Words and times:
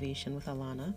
With 0.00 0.46
Alana. 0.46 0.94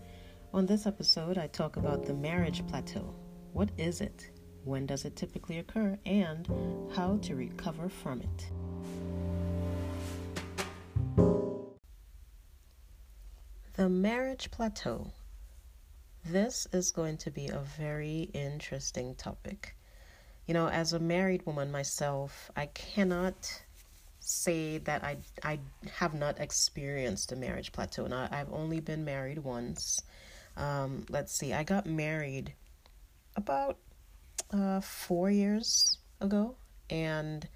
On 0.54 0.64
this 0.64 0.86
episode, 0.86 1.36
I 1.36 1.48
talk 1.48 1.76
about 1.76 2.06
the 2.06 2.14
marriage 2.14 2.64
plateau. 2.68 3.16
What 3.52 3.70
is 3.76 4.00
it? 4.00 4.30
When 4.62 4.86
does 4.86 5.04
it 5.04 5.16
typically 5.16 5.58
occur? 5.58 5.98
And 6.06 6.48
how 6.94 7.16
to 7.22 7.34
recover 7.34 7.88
from 7.88 8.22
it. 8.22 8.46
The 13.72 13.88
marriage 13.88 14.52
plateau. 14.52 15.10
This 16.24 16.68
is 16.72 16.92
going 16.92 17.16
to 17.18 17.30
be 17.32 17.48
a 17.48 17.64
very 17.76 18.30
interesting 18.34 19.16
topic. 19.16 19.74
You 20.46 20.54
know, 20.54 20.68
as 20.68 20.92
a 20.92 21.00
married 21.00 21.44
woman 21.44 21.72
myself, 21.72 22.52
I 22.54 22.66
cannot 22.66 23.62
say 24.22 24.78
that 24.78 25.02
I 25.04 25.18
I 25.42 25.58
have 25.92 26.14
not 26.14 26.40
experienced 26.40 27.32
a 27.32 27.36
marriage 27.36 27.72
plateau. 27.72 28.06
Now 28.06 28.28
I've 28.30 28.52
only 28.52 28.80
been 28.80 29.04
married 29.04 29.38
once. 29.38 30.02
Um, 30.56 31.06
let's 31.08 31.32
see, 31.32 31.52
I 31.52 31.64
got 31.64 31.86
married 31.86 32.54
about 33.36 33.78
uh, 34.52 34.80
four 34.80 35.30
years 35.30 35.98
ago, 36.20 36.56
and 36.90 37.48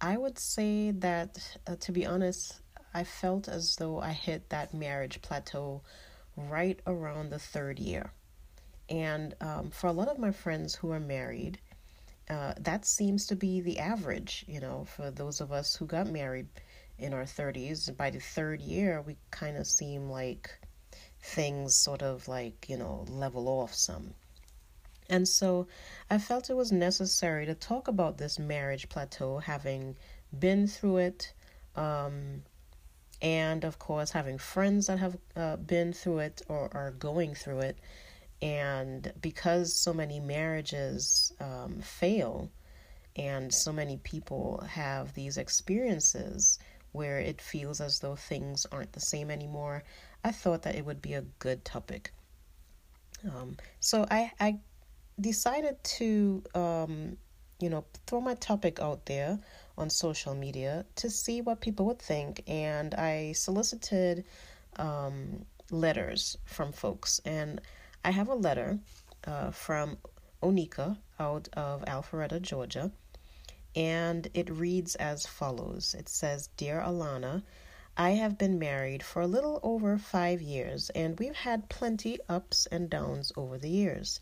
I 0.00 0.16
would 0.16 0.38
say 0.38 0.92
that 0.92 1.56
uh, 1.66 1.76
to 1.80 1.92
be 1.92 2.06
honest, 2.06 2.60
I 2.92 3.04
felt 3.04 3.48
as 3.48 3.76
though 3.76 4.00
I 4.00 4.12
hit 4.12 4.50
that 4.50 4.72
marriage 4.72 5.20
plateau 5.20 5.82
right 6.36 6.78
around 6.86 7.30
the 7.30 7.38
third 7.38 7.78
year. 7.78 8.12
And 8.88 9.34
um, 9.40 9.70
for 9.70 9.86
a 9.88 9.92
lot 9.92 10.08
of 10.08 10.18
my 10.18 10.30
friends 10.30 10.74
who 10.74 10.90
are 10.90 11.00
married, 11.00 11.58
uh, 12.28 12.54
that 12.60 12.86
seems 12.86 13.26
to 13.26 13.36
be 13.36 13.60
the 13.60 13.78
average, 13.78 14.44
you 14.48 14.60
know, 14.60 14.86
for 14.96 15.10
those 15.10 15.40
of 15.40 15.52
us 15.52 15.76
who 15.76 15.86
got 15.86 16.06
married 16.06 16.46
in 16.98 17.12
our 17.12 17.24
30s. 17.24 17.94
By 17.96 18.10
the 18.10 18.20
third 18.20 18.60
year, 18.60 19.02
we 19.02 19.16
kind 19.30 19.56
of 19.56 19.66
seem 19.66 20.08
like 20.08 20.50
things 21.20 21.76
sort 21.76 22.02
of 22.02 22.26
like, 22.28 22.68
you 22.68 22.76
know, 22.76 23.04
level 23.08 23.48
off 23.48 23.74
some. 23.74 24.14
And 25.10 25.28
so 25.28 25.66
I 26.10 26.18
felt 26.18 26.48
it 26.48 26.56
was 26.56 26.72
necessary 26.72 27.46
to 27.46 27.54
talk 27.54 27.88
about 27.88 28.16
this 28.16 28.38
marriage 28.38 28.88
plateau, 28.88 29.38
having 29.38 29.96
been 30.38 30.66
through 30.66 30.98
it, 30.98 31.32
um, 31.76 32.42
and 33.20 33.64
of 33.64 33.78
course, 33.78 34.10
having 34.10 34.38
friends 34.38 34.86
that 34.86 34.98
have 34.98 35.16
uh, 35.36 35.56
been 35.56 35.92
through 35.92 36.18
it 36.20 36.42
or 36.48 36.70
are 36.72 36.90
going 36.92 37.34
through 37.34 37.60
it 37.60 37.78
and 38.44 39.10
because 39.22 39.74
so 39.74 39.94
many 39.94 40.20
marriages 40.20 41.32
um, 41.40 41.80
fail 41.80 42.50
and 43.16 43.52
so 43.52 43.72
many 43.72 43.96
people 43.96 44.62
have 44.68 45.14
these 45.14 45.38
experiences 45.38 46.58
where 46.92 47.18
it 47.18 47.40
feels 47.40 47.80
as 47.80 48.00
though 48.00 48.16
things 48.16 48.66
aren't 48.70 48.92
the 48.92 49.00
same 49.00 49.30
anymore, 49.30 49.82
I 50.22 50.30
thought 50.30 50.62
that 50.62 50.74
it 50.74 50.84
would 50.84 51.00
be 51.00 51.14
a 51.14 51.22
good 51.38 51.64
topic. 51.64 52.12
Um, 53.24 53.56
so 53.80 54.04
I, 54.10 54.30
I 54.38 54.58
decided 55.18 55.82
to, 55.82 56.42
um, 56.54 57.16
you 57.60 57.70
know, 57.70 57.86
throw 58.06 58.20
my 58.20 58.34
topic 58.34 58.78
out 58.78 59.06
there 59.06 59.38
on 59.78 59.88
social 59.88 60.34
media 60.34 60.84
to 60.96 61.08
see 61.08 61.40
what 61.40 61.62
people 61.62 61.86
would 61.86 61.98
think. 61.98 62.42
And 62.46 62.94
I 62.94 63.32
solicited 63.32 64.26
um, 64.76 65.46
letters 65.70 66.36
from 66.44 66.72
folks. 66.72 67.22
And 67.24 67.62
I 68.06 68.10
have 68.10 68.28
a 68.28 68.34
letter 68.34 68.78
uh, 69.26 69.50
from 69.50 69.96
Onika 70.42 70.98
out 71.18 71.48
of 71.54 71.82
Alpharetta, 71.86 72.42
Georgia, 72.42 72.90
and 73.74 74.28
it 74.34 74.50
reads 74.50 74.94
as 74.96 75.24
follows 75.24 75.94
It 75.98 76.10
says, 76.10 76.50
Dear 76.58 76.80
Alana, 76.80 77.42
I 77.96 78.10
have 78.10 78.36
been 78.36 78.58
married 78.58 79.02
for 79.02 79.22
a 79.22 79.26
little 79.26 79.58
over 79.62 79.96
five 79.96 80.42
years, 80.42 80.90
and 80.90 81.18
we've 81.18 81.34
had 81.34 81.70
plenty 81.70 82.18
ups 82.28 82.66
and 82.66 82.90
downs 82.90 83.32
over 83.38 83.56
the 83.56 83.70
years. 83.70 84.20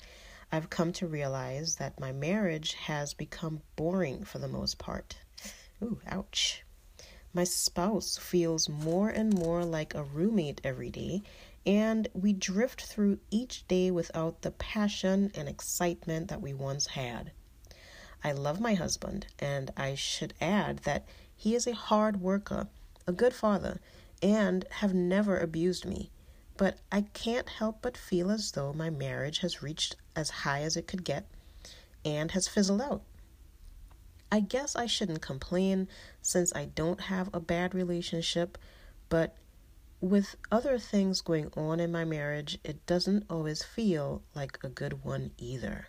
I've 0.52 0.70
come 0.70 0.92
to 0.92 1.08
realize 1.08 1.76
that 1.76 1.98
my 1.98 2.12
marriage 2.12 2.74
has 2.74 3.14
become 3.14 3.62
boring 3.74 4.22
for 4.24 4.38
the 4.38 4.46
most 4.46 4.78
part. 4.78 5.16
Ooh, 5.82 6.00
ouch. 6.06 6.62
My 7.34 7.44
spouse 7.44 8.18
feels 8.18 8.68
more 8.68 9.08
and 9.08 9.34
more 9.34 9.64
like 9.64 9.94
a 9.94 10.04
roommate 10.04 10.60
every 10.62 10.90
day, 10.90 11.22
and 11.66 12.08
we 12.12 12.32
drift 12.32 12.82
through 12.82 13.18
each 13.30 13.66
day 13.68 13.90
without 13.90 14.42
the 14.42 14.50
passion 14.50 15.30
and 15.34 15.48
excitement 15.48 16.28
that 16.28 16.42
we 16.42 16.52
once 16.52 16.88
had. 16.88 17.32
I 18.24 18.32
love 18.32 18.60
my 18.60 18.74
husband, 18.74 19.26
and 19.38 19.70
I 19.76 19.94
should 19.94 20.34
add 20.40 20.78
that 20.80 21.04
he 21.34 21.54
is 21.54 21.66
a 21.66 21.74
hard 21.74 22.20
worker, 22.20 22.68
a 23.06 23.12
good 23.12 23.34
father, 23.34 23.80
and 24.22 24.64
have 24.70 24.94
never 24.94 25.38
abused 25.38 25.84
me. 25.84 26.10
But 26.56 26.78
I 26.90 27.02
can't 27.12 27.48
help 27.48 27.78
but 27.82 27.96
feel 27.96 28.30
as 28.30 28.52
though 28.52 28.72
my 28.72 28.90
marriage 28.90 29.38
has 29.38 29.62
reached 29.62 29.96
as 30.14 30.30
high 30.30 30.62
as 30.62 30.76
it 30.76 30.86
could 30.86 31.04
get 31.04 31.26
and 32.04 32.30
has 32.32 32.46
fizzled 32.46 32.80
out. 32.80 33.02
I 34.30 34.40
guess 34.40 34.76
I 34.76 34.86
shouldn't 34.86 35.20
complain 35.20 35.88
since 36.20 36.54
I 36.54 36.66
don't 36.66 37.02
have 37.02 37.28
a 37.34 37.40
bad 37.40 37.74
relationship, 37.74 38.56
but 39.08 39.36
with 40.02 40.34
other 40.50 40.78
things 40.78 41.20
going 41.20 41.50
on 41.56 41.78
in 41.78 41.92
my 41.92 42.04
marriage, 42.04 42.58
it 42.64 42.84
doesn't 42.86 43.24
always 43.30 43.62
feel 43.62 44.20
like 44.34 44.58
a 44.64 44.68
good 44.68 45.04
one 45.04 45.30
either. 45.38 45.86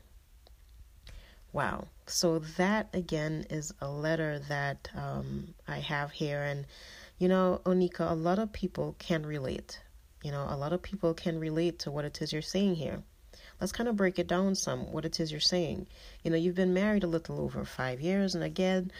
Wow. 1.52 1.88
So, 2.06 2.40
that 2.58 2.90
again 2.94 3.46
is 3.50 3.74
a 3.82 3.90
letter 3.90 4.40
that 4.50 4.90
um, 4.96 5.56
I 5.68 5.80
have 5.80 6.12
here. 6.12 6.44
And, 6.44 6.66
you 7.18 7.28
know, 7.28 7.62
Onika, 7.66 8.10
a 8.10 8.14
lot 8.14 8.38
of 8.38 8.54
people 8.54 8.96
can 9.00 9.26
relate. 9.26 9.80
You 10.24 10.32
know, 10.32 10.46
a 10.48 10.58
lot 10.58 10.74
of 10.74 10.82
people 10.84 11.14
can 11.16 11.40
relate 11.40 11.80
to 11.80 11.92
what 11.92 12.06
it 12.06 12.22
is 12.22 12.32
you're 12.32 12.42
saying 12.42 12.76
here. 12.76 13.02
Let's 13.60 13.72
kind 13.72 13.90
of 13.90 13.96
break 13.96 14.20
it 14.20 14.28
down 14.28 14.56
some, 14.56 14.92
what 14.92 15.06
it 15.06 15.20
is 15.20 15.32
you're 15.32 15.40
saying. 15.40 15.88
You 16.24 16.32
know, 16.32 16.38
you've 16.38 16.56
been 16.56 16.74
married 16.74 17.04
a 17.04 17.08
little 17.08 17.40
over 17.40 17.66
five 17.66 18.00
years. 18.00 18.36
And 18.36 18.44
again, 18.44 18.92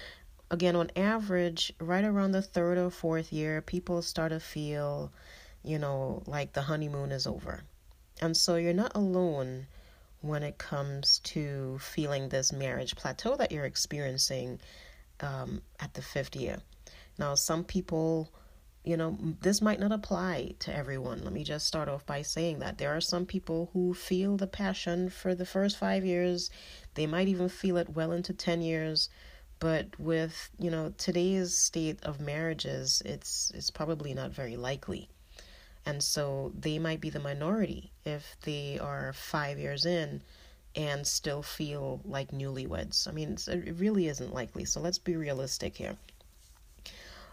again, 0.54 0.76
on 0.76 0.92
average, 0.96 1.74
right 1.80 2.06
around 2.06 2.32
the 2.32 2.42
third 2.44 2.78
or 2.78 2.92
fourth 2.92 3.34
year, 3.34 3.60
people 3.60 4.04
start 4.04 4.32
to 4.32 4.40
feel, 4.40 5.12
you 5.64 5.80
know, 5.80 6.22
like 6.28 6.54
the 6.54 6.62
honeymoon 6.62 7.12
is 7.12 7.26
over. 7.26 7.64
And 8.22 8.38
so 8.38 8.56
you're 8.56 8.72
not 8.72 8.96
alone 8.96 9.66
when 10.22 10.44
it 10.44 10.60
comes 10.60 11.20
to 11.24 11.80
feeling 11.80 12.30
this 12.30 12.54
marriage 12.54 12.96
plateau 12.96 13.36
that 13.36 13.52
you're 13.52 13.66
experiencing 13.66 14.60
um, 15.22 15.64
at 15.80 15.96
the 15.96 16.04
fifth 16.04 16.36
year. 16.36 16.60
Now, 17.18 17.34
some 17.34 17.64
people, 17.64 18.32
you 18.84 18.96
know, 18.96 19.18
this 19.42 19.60
might 19.60 19.80
not 19.80 19.92
apply 19.92 20.54
to 20.60 20.76
everyone. 20.76 21.24
Let 21.24 21.34
me 21.34 21.44
just 21.44 21.66
start 21.66 21.90
off 21.90 22.06
by 22.06 22.22
saying 22.22 22.60
that 22.60 22.78
there 22.78 22.96
are 22.96 23.02
some 23.02 23.26
people 23.26 23.72
who 23.74 23.96
feel 23.96 24.38
the 24.38 24.46
passion 24.46 25.10
for 25.10 25.34
the 25.34 25.48
first 25.48 25.80
five 25.80 26.06
years. 26.06 26.52
They 26.94 27.08
might 27.08 27.28
even 27.28 27.50
feel 27.50 27.78
it 27.78 27.96
well 27.96 28.12
into 28.12 28.34
10 28.34 28.62
years 28.62 29.10
but 29.64 29.98
with 29.98 30.50
you 30.60 30.70
know 30.70 30.94
today's 30.98 31.58
state 31.58 31.98
of 32.04 32.20
marriages 32.20 33.02
it's 33.06 33.50
it's 33.56 33.70
probably 33.70 34.14
not 34.14 34.30
very 34.30 34.58
likely 34.58 35.08
and 35.86 36.04
so 36.04 36.52
they 36.54 36.78
might 36.78 37.00
be 37.00 37.10
the 37.10 37.28
minority 37.32 37.90
if 38.04 38.36
they 38.42 38.78
are 38.78 39.14
five 39.14 39.58
years 39.58 39.86
in 39.86 40.22
and 40.76 41.08
still 41.08 41.42
feel 41.42 42.02
like 42.04 42.32
newlyweds 42.32 43.08
i 43.08 43.12
mean 43.12 43.38
it 43.48 43.74
really 43.80 44.10
isn't 44.10 44.34
likely 44.34 44.66
so 44.66 44.82
let's 44.82 44.98
be 44.98 45.16
realistic 45.16 45.78
here 45.78 45.96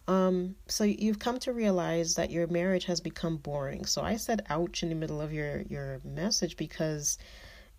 um, 0.07 0.55
so 0.67 0.85
you've 0.85 1.19
come 1.19 1.39
to 1.41 1.53
realize 1.53 2.15
that 2.15 2.31
your 2.31 2.49
marriage 2.49 2.87
has 2.87 3.01
become 3.01 3.37
boring. 3.37 3.85
So 3.85 4.03
I 4.03 4.17
said 4.17 4.45
ouch 4.49 4.83
in 4.83 4.89
the 4.89 4.97
middle 4.97 5.21
of 5.21 5.33
your 5.33 5.61
your 5.69 6.01
message 6.03 6.57
because 6.57 7.17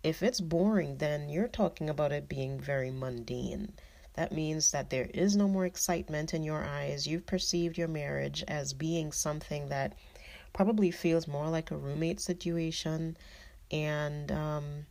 if 0.02 0.22
it's 0.22 0.40
boring, 0.40 0.96
then 0.96 1.28
you're 1.28 1.48
talking 1.48 1.90
about 1.90 2.10
it 2.12 2.30
being 2.30 2.58
very 2.58 2.90
mundane. 2.90 3.74
That 4.14 4.32
means 4.32 4.72
that 4.72 4.90
there 4.90 5.08
is 5.14 5.36
no 5.36 5.48
more 5.48 5.64
excitement 5.64 6.34
in 6.34 6.42
your 6.42 6.62
eyes. 6.62 7.06
You've 7.06 7.26
perceived 7.26 7.78
your 7.78 7.88
marriage 7.88 8.44
as 8.46 8.74
being 8.74 9.10
something 9.12 9.68
that 9.68 9.94
probably 10.52 10.90
feels 10.90 11.26
more 11.26 11.48
like 11.48 11.70
a 11.70 11.76
roommate 11.76 12.20
situation. 12.20 13.16
And, 13.70 14.30
um, 14.30 14.86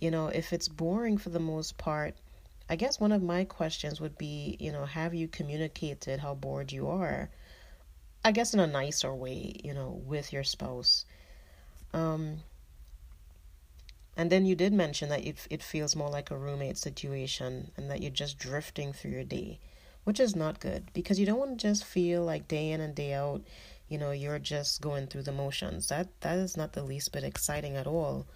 you 0.00 0.10
know, 0.10 0.28
if 0.28 0.52
it's 0.52 0.66
boring 0.66 1.16
for 1.16 1.30
the 1.30 1.38
most 1.38 1.78
part, 1.78 2.16
I 2.68 2.76
guess 2.76 3.00
one 3.00 3.12
of 3.12 3.22
my 3.22 3.44
questions 3.44 4.00
would 4.00 4.18
be, 4.18 4.56
you 4.58 4.72
know, 4.72 4.84
have 4.84 5.14
you 5.14 5.28
communicated 5.28 6.20
how 6.20 6.34
bored 6.34 6.72
you 6.72 6.88
are? 6.88 7.30
I 8.24 8.32
guess 8.32 8.52
in 8.52 8.60
a 8.60 8.66
nicer 8.66 9.14
way, 9.14 9.60
you 9.64 9.74
know, 9.74 10.00
with 10.04 10.32
your 10.32 10.44
spouse. 10.44 11.04
Um, 11.92 12.42
and 14.16 14.30
then 14.30 14.44
you 14.44 14.54
did 14.54 14.72
mention 14.72 15.08
that 15.08 15.24
it, 15.24 15.46
it 15.50 15.62
feels 15.62 15.96
more 15.96 16.08
like 16.08 16.30
a 16.30 16.36
roommate 16.36 16.76
situation 16.76 17.70
and 17.76 17.90
that 17.90 18.02
you're 18.02 18.10
just 18.10 18.38
drifting 18.38 18.92
through 18.92 19.12
your 19.12 19.24
day, 19.24 19.60
which 20.04 20.20
is 20.20 20.34
not 20.36 20.60
good 20.60 20.90
because 20.92 21.18
you 21.18 21.26
don't 21.26 21.38
want 21.38 21.58
to 21.58 21.68
just 21.68 21.84
feel 21.84 22.24
like 22.24 22.48
day 22.48 22.72
in 22.72 22.80
and 22.80 22.94
day 22.94 23.14
out, 23.14 23.42
you 23.88 23.98
know, 23.98 24.10
you're 24.10 24.38
just 24.38 24.80
going 24.80 25.06
through 25.06 25.22
the 25.22 25.32
motions. 25.32 25.88
That 25.88 26.08
that 26.20 26.38
is 26.38 26.56
not 26.56 26.72
the 26.72 26.82
least 26.82 27.12
bit 27.12 27.24
exciting 27.24 27.76
at 27.76 27.86
all. 27.86 28.26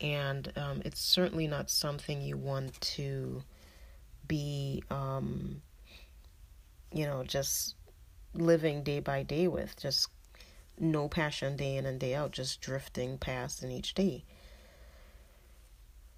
And 0.00 0.52
um, 0.56 0.82
it's 0.84 1.00
certainly 1.00 1.46
not 1.46 1.70
something 1.70 2.20
you 2.20 2.36
want 2.36 2.80
to 2.80 3.42
be, 4.26 4.82
um, 4.90 5.62
you 6.92 7.06
know, 7.06 7.22
just 7.22 7.76
living 8.34 8.82
day 8.82 9.00
by 9.00 9.22
day 9.22 9.48
with, 9.48 9.76
just 9.80 10.08
no 10.78 11.08
passion 11.08 11.56
day 11.56 11.76
in 11.76 11.86
and 11.86 12.00
day 12.00 12.14
out, 12.14 12.32
just 12.32 12.60
drifting 12.60 13.18
past 13.18 13.62
in 13.62 13.70
each 13.70 13.94
day. 13.94 14.24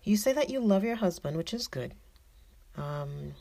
You 0.06 0.16
say 0.16 0.32
that 0.34 0.50
you 0.50 0.60
love 0.60 0.84
your 0.84 0.94
husband, 0.94 1.36
which 1.36 1.52
is 1.52 1.66
good, 1.66 1.92
um, 2.76 3.34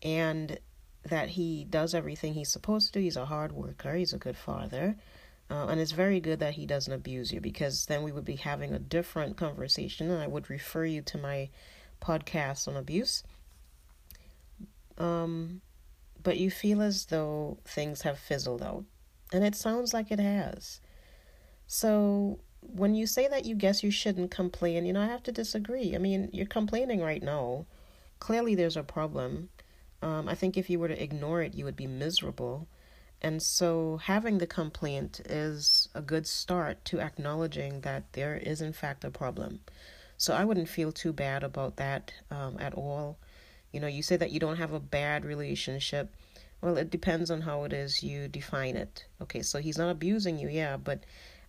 and 0.00 0.60
that 1.02 1.30
he 1.30 1.66
does 1.68 1.92
everything 1.92 2.34
he's 2.34 2.52
supposed 2.52 2.94
to. 2.94 3.02
He's 3.02 3.16
a 3.16 3.26
hard 3.26 3.50
worker. 3.50 3.94
He's 3.94 4.12
a 4.12 4.18
good 4.18 4.36
father. 4.36 4.96
Uh, 5.50 5.66
and 5.66 5.80
it's 5.80 5.90
very 5.90 6.20
good 6.20 6.38
that 6.38 6.54
he 6.54 6.66
doesn't 6.66 6.92
abuse 6.92 7.32
you 7.32 7.40
because 7.40 7.86
then 7.86 8.04
we 8.04 8.12
would 8.12 8.24
be 8.24 8.36
having 8.36 8.72
a 8.72 8.78
different 8.78 9.36
conversation, 9.36 10.08
and 10.08 10.22
I 10.22 10.28
would 10.28 10.48
refer 10.48 10.84
you 10.84 11.02
to 11.02 11.18
my 11.18 11.48
podcast 12.00 12.68
on 12.68 12.76
abuse. 12.76 13.24
Um, 14.98 15.62
but 16.22 16.36
you 16.36 16.48
feel 16.48 16.80
as 16.80 17.06
though 17.06 17.58
things 17.64 18.02
have 18.02 18.20
fizzled 18.20 18.62
out, 18.62 18.84
and 19.32 19.42
it 19.42 19.56
sounds 19.56 19.92
like 19.92 20.12
it 20.12 20.20
has. 20.20 20.80
So 21.66 22.38
when 22.60 22.94
you 22.94 23.06
say 23.06 23.28
that 23.28 23.44
you 23.44 23.54
guess 23.54 23.82
you 23.82 23.90
shouldn't 23.90 24.30
complain, 24.30 24.84
you 24.84 24.92
know, 24.92 25.02
I 25.02 25.06
have 25.06 25.22
to 25.24 25.32
disagree. 25.32 25.94
I 25.94 25.98
mean, 25.98 26.30
you're 26.32 26.46
complaining 26.46 27.00
right 27.00 27.22
now. 27.22 27.66
Clearly, 28.18 28.54
there's 28.54 28.76
a 28.76 28.82
problem. 28.82 29.48
Um, 30.02 30.28
I 30.28 30.34
think 30.34 30.56
if 30.56 30.70
you 30.70 30.78
were 30.78 30.88
to 30.88 31.02
ignore 31.02 31.42
it, 31.42 31.54
you 31.54 31.64
would 31.64 31.76
be 31.76 31.86
miserable. 31.86 32.68
And 33.20 33.42
so, 33.42 33.96
having 34.04 34.38
the 34.38 34.46
complaint 34.46 35.20
is 35.28 35.88
a 35.94 36.00
good 36.00 36.26
start 36.26 36.84
to 36.86 37.00
acknowledging 37.00 37.80
that 37.80 38.12
there 38.12 38.36
is, 38.36 38.60
in 38.60 38.72
fact, 38.72 39.04
a 39.04 39.10
problem. 39.10 39.60
So, 40.16 40.34
I 40.34 40.44
wouldn't 40.44 40.68
feel 40.68 40.92
too 40.92 41.12
bad 41.12 41.42
about 41.42 41.76
that 41.76 42.12
um, 42.30 42.56
at 42.60 42.74
all. 42.74 43.18
You 43.72 43.80
know, 43.80 43.88
you 43.88 44.02
say 44.02 44.16
that 44.16 44.30
you 44.30 44.38
don't 44.40 44.56
have 44.56 44.72
a 44.72 44.80
bad 44.80 45.24
relationship. 45.24 46.14
Well, 46.60 46.76
it 46.76 46.90
depends 46.90 47.30
on 47.30 47.42
how 47.42 47.64
it 47.64 47.72
is 47.72 48.02
you 48.02 48.28
define 48.28 48.76
it. 48.76 49.04
Okay, 49.20 49.42
so 49.42 49.58
he's 49.58 49.78
not 49.78 49.90
abusing 49.90 50.38
you, 50.38 50.48
yeah, 50.48 50.76
but 50.76 51.04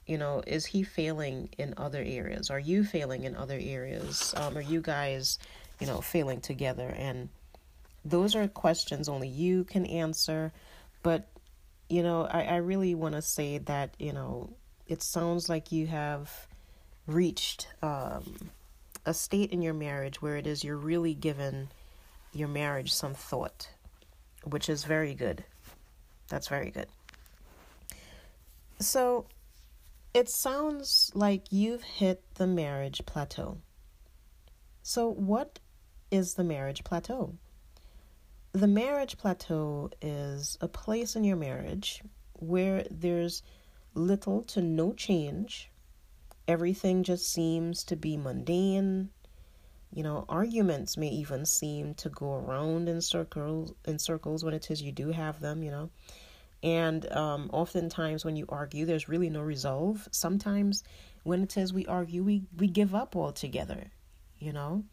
you 0.10 0.18
know, 0.18 0.42
is 0.48 0.66
he 0.66 0.82
failing 0.82 1.50
in 1.60 1.76
other 1.78 2.04
areas? 2.04 2.50
Are 2.50 2.60
you 2.60 2.84
failing 2.84 3.26
in 3.26 3.36
other 3.36 3.60
areas? 3.62 4.34
Um, 4.36 4.58
are 4.58 4.62
you 4.62 4.82
guys, 4.82 5.38
you 5.80 5.86
know, 5.86 6.02
failing 6.02 6.42
together? 6.42 6.94
And 6.98 7.30
those 8.04 8.36
are 8.36 8.48
questions 8.48 9.08
only 9.08 9.28
you 9.28 9.66
can 9.66 9.86
answer. 9.86 10.52
But 11.04 11.28
you 11.90 12.02
know, 12.04 12.26
I, 12.26 12.44
I 12.44 12.56
really 12.58 12.96
want 12.96 13.16
to 13.16 13.22
say 13.22 13.60
that, 13.60 13.96
you 14.00 14.14
know, 14.14 14.54
it 14.88 15.02
sounds 15.04 15.50
like 15.50 15.72
you 15.72 15.88
have 15.88 16.48
reached 17.08 17.68
um, 17.82 18.50
a 19.06 19.14
state 19.14 19.52
in 19.52 19.62
your 19.62 19.74
marriage 19.74 20.22
where 20.22 20.38
it 20.38 20.48
is 20.48 20.64
you're 20.64 20.78
really 20.78 21.14
given 21.14 21.70
your 22.34 22.48
marriage 22.48 22.94
some 22.94 23.14
thought, 23.14 23.70
which 24.44 24.70
is 24.70 24.84
very 24.84 25.14
good. 25.14 25.44
That's 26.30 26.48
very 26.48 26.70
good. 26.70 26.88
So 28.80 29.26
it 30.14 30.30
sounds 30.30 31.12
like 31.14 31.52
you've 31.52 31.84
hit 31.84 32.24
the 32.36 32.48
marriage 32.48 33.02
plateau. 33.06 33.60
So, 34.82 35.10
what 35.10 35.60
is 36.12 36.34
the 36.34 36.44
marriage 36.44 36.84
plateau? 36.84 37.36
the 38.52 38.68
marriage 38.68 39.18
plateau 39.18 39.90
is 40.02 40.58
a 40.60 40.68
place 40.68 41.16
in 41.16 41.24
your 41.24 41.38
marriage 41.38 42.02
where 42.34 42.84
there's 42.90 43.44
little 43.94 44.42
to 44.44 44.62
no 44.62 44.94
change. 44.94 45.70
Everything 46.48 47.04
just 47.04 47.32
seems 47.32 47.84
to 47.84 47.96
be 47.96 48.18
mundane. 48.18 49.10
You 49.94 50.04
know, 50.04 50.26
arguments 50.28 50.98
may 50.98 51.10
even 51.10 51.46
seem 51.46 51.94
to 51.96 52.10
go 52.10 52.34
around 52.34 52.90
in 52.90 53.02
circles 53.02 53.74
in 53.86 54.00
circles 54.00 54.44
when 54.44 54.54
it 54.54 54.70
is 54.72 54.82
you 54.82 54.92
do 54.92 55.12
have 55.12 55.40
them, 55.40 55.64
you 55.64 55.72
know. 55.72 55.90
And 56.62 57.10
um, 57.12 57.50
oftentimes 57.54 58.26
when 58.26 58.36
you 58.36 58.46
argue, 58.50 58.86
there's 58.86 59.08
really 59.08 59.30
no 59.30 59.42
resolve. 59.42 60.08
Sometimes 60.12 60.84
when 61.24 61.44
it 61.44 61.52
says 61.52 61.74
we 61.74 61.86
argue, 61.86 62.24
we, 62.24 62.44
we 62.58 62.68
give 62.68 62.94
up 62.94 63.16
altogether, 63.16 63.92
you 64.40 64.54
know 64.54 64.84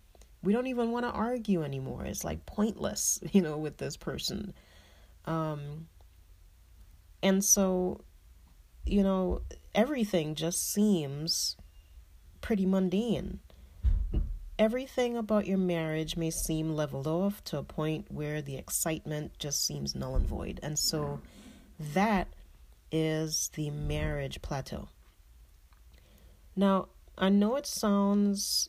we 0.47 0.53
don't 0.53 0.69
even 0.69 0.93
want 0.93 1.05
to 1.05 1.11
argue 1.11 1.65
anymore. 1.65 2.05
It's 2.05 2.25
like 2.25 2.47
pointless, 2.47 3.19
you 3.33 3.43
know, 3.43 3.59
with 3.59 3.79
this 3.79 3.97
person. 3.97 4.55
Um, 5.25 5.89
and 7.23 7.45
so, 7.45 8.03
you 8.85 9.03
know, 9.03 9.43
everything 9.75 10.37
just 10.37 10.73
seems 10.73 11.57
pretty 12.41 12.65
mundane. 12.65 13.41
Everything 14.59 15.17
about 15.17 15.47
your 15.47 15.59
marriage 15.59 16.17
may 16.17 16.31
seem 16.31 16.75
leveled 16.75 17.09
off 17.09 17.43
to 17.45 17.59
a 17.59 17.63
point 17.63 18.07
where 18.09 18.41
the 18.41 18.57
excitement 18.57 19.33
just 19.39 19.67
seems 19.67 19.95
null 19.95 20.15
and 20.15 20.27
void. 20.27 20.61
And 20.63 20.79
so 20.79 21.21
that 21.79 22.29
is 22.91 23.51
the 23.55 23.71
marriage 23.71 24.41
plateau. 24.43 24.89
Now, 26.55 26.89
I 27.19 27.29
know 27.29 27.57
it 27.57 27.67
sounds 27.67 28.69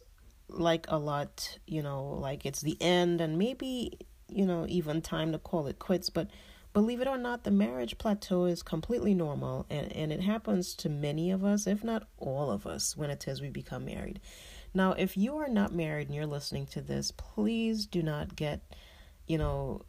like 0.50 0.86
a 0.90 0.98
lot, 0.98 1.58
you 1.66 1.82
know, 1.82 2.18
like 2.20 2.46
it's 2.46 2.62
the 2.62 2.78
end 2.82 3.22
and 3.22 3.38
maybe, 3.38 3.98
you 4.30 4.46
know, 4.46 4.66
even 4.68 5.02
time 5.02 5.32
to 5.32 5.40
call 5.40 5.68
it 5.68 5.80
quits. 5.80 6.10
But 6.10 6.30
believe 6.74 7.02
it 7.02 7.08
or 7.08 7.18
not, 7.18 7.44
the 7.44 7.52
marriage 7.52 7.98
plateau 7.98 8.46
is 8.46 8.64
completely 8.64 9.14
normal 9.14 9.66
and, 9.70 9.92
and 9.94 10.12
it 10.12 10.22
happens 10.22 10.74
to 10.76 10.90
many 10.90 11.32
of 11.32 11.44
us, 11.44 11.68
if 11.68 11.84
not 11.84 12.08
all 12.18 12.52
of 12.52 12.66
us, 12.66 12.96
when 12.96 13.10
it 13.10 13.28
is 13.28 13.42
we 13.42 13.50
become 13.50 13.86
married. 13.86 14.20
Now, 14.74 14.92
if 14.92 15.18
you 15.18 15.38
are 15.38 15.50
not 15.50 15.74
married 15.74 16.08
and 16.08 16.16
you're 16.16 16.26
listening 16.26 16.68
to 16.68 16.82
this, 16.82 17.12
please 17.12 17.86
do 17.86 18.04
not 18.04 18.36
get, 18.36 18.62
you 19.28 19.38
know, 19.38 19.82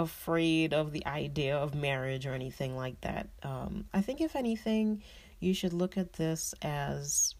afraid 0.00 0.74
of 0.74 0.92
the 0.92 1.06
idea 1.06 1.56
of 1.56 1.74
marriage 1.74 2.26
or 2.26 2.32
anything 2.32 2.76
like 2.76 3.00
that. 3.02 3.28
Um, 3.42 3.84
I 3.94 4.00
think, 4.00 4.20
if 4.20 4.34
anything, 4.34 5.02
you 5.38 5.54
should 5.54 5.72
look 5.72 5.96
at 5.96 6.14
this 6.14 6.54
as 6.62 7.34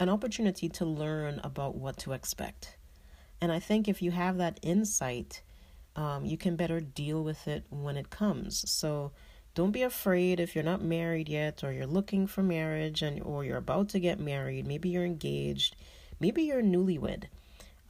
an 0.00 0.08
opportunity 0.08 0.68
to 0.68 0.84
learn 0.84 1.40
about 1.44 1.74
what 1.76 1.98
to 1.98 2.12
expect. 2.12 2.76
And 3.40 3.52
I 3.52 3.58
think 3.58 3.88
if 3.88 4.00
you 4.00 4.10
have 4.10 4.38
that 4.38 4.58
insight, 4.62 5.42
um, 5.96 6.24
you 6.24 6.36
can 6.36 6.56
better 6.56 6.80
deal 6.80 7.22
with 7.22 7.46
it 7.46 7.64
when 7.70 7.96
it 7.96 8.10
comes. 8.10 8.68
So 8.70 9.12
don't 9.54 9.70
be 9.70 9.82
afraid 9.82 10.40
if 10.40 10.54
you're 10.54 10.64
not 10.64 10.82
married 10.82 11.28
yet 11.28 11.62
or 11.62 11.72
you're 11.72 11.86
looking 11.86 12.26
for 12.26 12.42
marriage 12.42 13.02
and 13.02 13.22
or 13.22 13.44
you're 13.44 13.56
about 13.58 13.88
to 13.90 14.00
get 14.00 14.18
married, 14.18 14.66
maybe 14.66 14.88
you're 14.88 15.04
engaged, 15.04 15.76
maybe 16.18 16.42
you're 16.42 16.62
newlywed. 16.62 17.24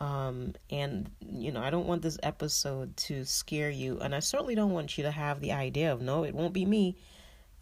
Um, 0.01 0.55
and 0.71 1.11
you 1.21 1.53
know, 1.53 1.63
I 1.63 1.71
don't 1.71 1.87
want 1.87 2.03
this 2.03 2.19
episode 2.23 2.97
to 2.99 3.25
scare 3.25 3.71
you, 3.71 4.01
and 4.01 4.15
I 4.15 4.21
certainly 4.21 4.55
don't 4.55 4.73
want 4.73 4.99
you 4.99 5.05
to 5.05 5.11
have 5.11 5.41
the 5.41 5.53
idea 5.53 5.93
of 5.93 6.03
no, 6.03 6.25
it 6.25 6.35
won't 6.35 6.53
be 6.53 6.67
me. 6.67 6.97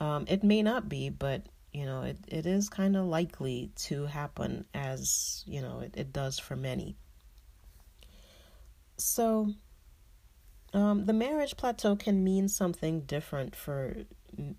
Um, 0.00 0.24
it 0.28 0.42
may 0.42 0.62
not 0.62 0.88
be, 0.88 1.10
but 1.10 1.46
you 1.72 1.86
know, 1.86 2.02
it, 2.02 2.18
it 2.28 2.46
is 2.46 2.68
kind 2.68 2.96
of 2.96 3.06
likely 3.06 3.70
to 3.76 4.04
happen 4.06 4.66
as, 4.74 5.42
you 5.46 5.62
know, 5.62 5.80
it, 5.80 5.94
it 5.96 6.12
does 6.12 6.38
for 6.38 6.54
many. 6.54 6.96
So, 8.98 9.54
um, 10.74 11.06
the 11.06 11.12
marriage 11.12 11.56
plateau 11.56 11.96
can 11.96 12.22
mean 12.22 12.48
something 12.48 13.02
different 13.02 13.56
for 13.56 13.96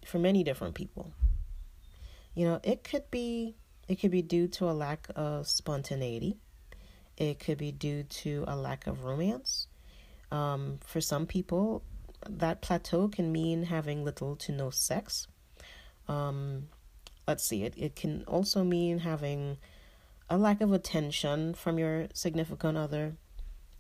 for 0.06 0.20
many 0.20 0.44
different 0.44 0.76
people. 0.76 1.12
You 2.36 2.46
know, 2.46 2.60
it 2.64 2.84
could 2.84 3.10
be 3.12 3.56
it 3.88 3.96
could 3.96 4.12
be 4.12 4.22
due 4.22 4.48
to 4.50 4.70
a 4.70 4.74
lack 4.74 5.08
of 5.16 5.48
spontaneity. 5.48 6.38
It 7.18 7.40
could 7.40 7.58
be 7.58 7.72
due 7.72 8.04
to 8.04 8.44
a 8.48 8.56
lack 8.56 8.88
of 8.88 9.04
romance. 9.04 9.68
Um, 10.32 10.80
for 10.84 11.00
some 11.00 11.26
people, 11.28 11.84
that 12.28 12.62
plateau 12.62 13.08
can 13.08 13.32
mean 13.32 13.64
having 13.64 14.04
little 14.04 14.36
to 14.38 14.52
no 14.52 14.70
sex. 14.70 15.28
Um, 16.08 16.70
let's 17.28 17.46
see, 17.46 17.64
it, 17.64 17.74
it 17.78 17.96
can 17.96 18.24
also 18.28 18.64
mean 18.64 19.00
having 19.00 19.58
a 20.30 20.38
lack 20.38 20.62
of 20.62 20.72
attention 20.72 21.54
from 21.54 21.78
your 21.78 22.08
significant 22.14 22.78
other, 22.78 23.14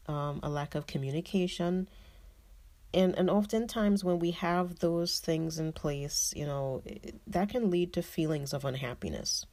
um, 0.08 0.40
a 0.44 0.50
lack 0.50 0.75
of 0.75 0.86
communication. 0.88 1.90
And, 2.94 3.18
and 3.18 3.30
oftentimes, 3.30 4.04
when 4.04 4.20
we 4.20 4.32
have 4.32 4.80
those 4.80 5.18
things 5.20 5.58
in 5.58 5.74
place, 5.74 6.32
you 6.36 6.46
know, 6.46 6.84
that 7.25 7.50
can 7.50 7.72
lead 7.72 7.94
to 7.94 8.04
feelings 8.04 8.54
of 8.54 8.66
unhappiness. 8.66 9.48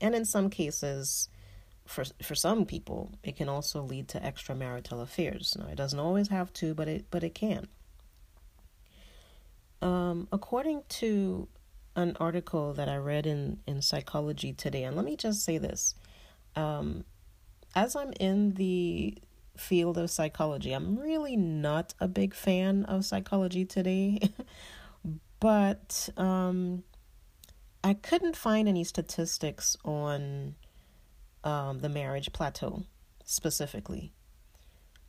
And 0.00 0.14
in 0.14 0.24
some 0.24 0.50
cases, 0.50 1.28
for 1.86 2.04
for 2.22 2.34
some 2.34 2.64
people, 2.64 3.12
it 3.22 3.36
can 3.36 3.48
also 3.48 3.82
lead 3.82 4.08
to 4.08 4.20
extramarital 4.20 5.02
affairs. 5.02 5.56
Now, 5.58 5.66
it 5.66 5.76
doesn't 5.76 5.98
always 5.98 6.28
have 6.28 6.52
to, 6.54 6.74
but 6.74 6.88
it 6.88 7.06
but 7.10 7.22
it 7.22 7.34
can. 7.34 7.68
Um, 9.82 10.28
according 10.32 10.84
to 11.00 11.48
an 11.96 12.16
article 12.18 12.72
that 12.74 12.88
I 12.88 12.96
read 12.96 13.26
in, 13.26 13.58
in 13.66 13.82
Psychology 13.82 14.52
Today. 14.52 14.84
And 14.84 14.96
let 14.96 15.04
me 15.04 15.16
just 15.16 15.44
say 15.44 15.58
this. 15.58 15.94
Um, 16.56 17.04
as 17.74 17.94
I'm 17.96 18.12
in 18.18 18.54
the 18.54 19.16
field 19.56 19.98
of 19.98 20.10
psychology, 20.10 20.72
I'm 20.72 20.98
really 20.98 21.36
not 21.36 21.94
a 22.00 22.08
big 22.08 22.34
fan 22.34 22.84
of 22.84 23.04
Psychology 23.04 23.64
Today. 23.64 24.20
but 25.40 26.08
um, 26.16 26.82
I 27.82 27.94
couldn't 27.94 28.36
find 28.36 28.68
any 28.68 28.84
statistics 28.84 29.76
on 29.84 30.54
um, 31.44 31.80
the 31.80 31.88
marriage 31.88 32.32
plateau 32.32 32.84
specifically. 33.24 34.12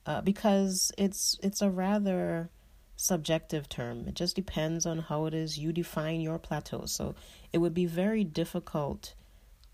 Uh, 0.05 0.21
because 0.21 0.91
it's 0.99 1.39
it's 1.41 1.61
a 1.63 1.69
rather 1.69 2.51
subjective 2.95 3.67
term. 3.67 4.07
It 4.07 4.13
just 4.13 4.35
depends 4.35 4.85
on 4.85 4.99
how 4.99 5.25
it 5.25 5.33
is 5.33 5.57
you 5.57 5.73
define 5.73 6.21
your 6.21 6.37
plateau. 6.37 6.85
So 6.85 7.15
it 7.51 7.57
would 7.57 7.73
be 7.73 7.87
very 7.87 8.23
difficult 8.23 9.15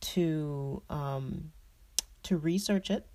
to 0.01 0.81
um, 0.89 1.51
to 2.23 2.37
research 2.37 2.89
it 2.89 3.05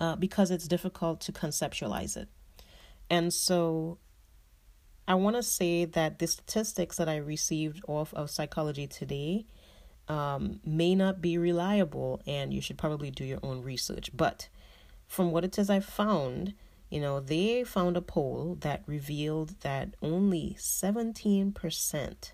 uh, 0.00 0.16
because 0.16 0.50
it's 0.50 0.66
difficult 0.66 1.20
to 1.22 1.32
conceptualize 1.32 2.16
it. 2.16 2.28
And 3.08 3.32
so 3.32 3.98
I 5.06 5.14
want 5.14 5.36
to 5.36 5.42
say 5.42 5.84
that 5.84 6.18
the 6.18 6.26
statistics 6.26 6.96
that 6.96 7.08
I 7.08 7.16
received 7.16 7.82
off 7.86 8.12
of 8.14 8.30
Psychology 8.30 8.86
Today 8.86 9.46
um, 10.08 10.60
may 10.64 10.94
not 10.94 11.20
be 11.20 11.38
reliable, 11.38 12.20
and 12.26 12.52
you 12.52 12.60
should 12.60 12.78
probably 12.78 13.10
do 13.10 13.24
your 13.24 13.40
own 13.42 13.62
research. 13.62 14.10
But 14.14 14.48
from 15.06 15.30
what 15.32 15.44
it 15.44 15.54
says 15.54 15.70
I 15.70 15.80
found, 15.80 16.54
you 16.90 17.00
know, 17.00 17.20
they 17.20 17.64
found 17.64 17.96
a 17.96 18.02
poll 18.02 18.56
that 18.60 18.82
revealed 18.86 19.60
that 19.60 19.94
only 20.02 20.56
17% 20.58 22.32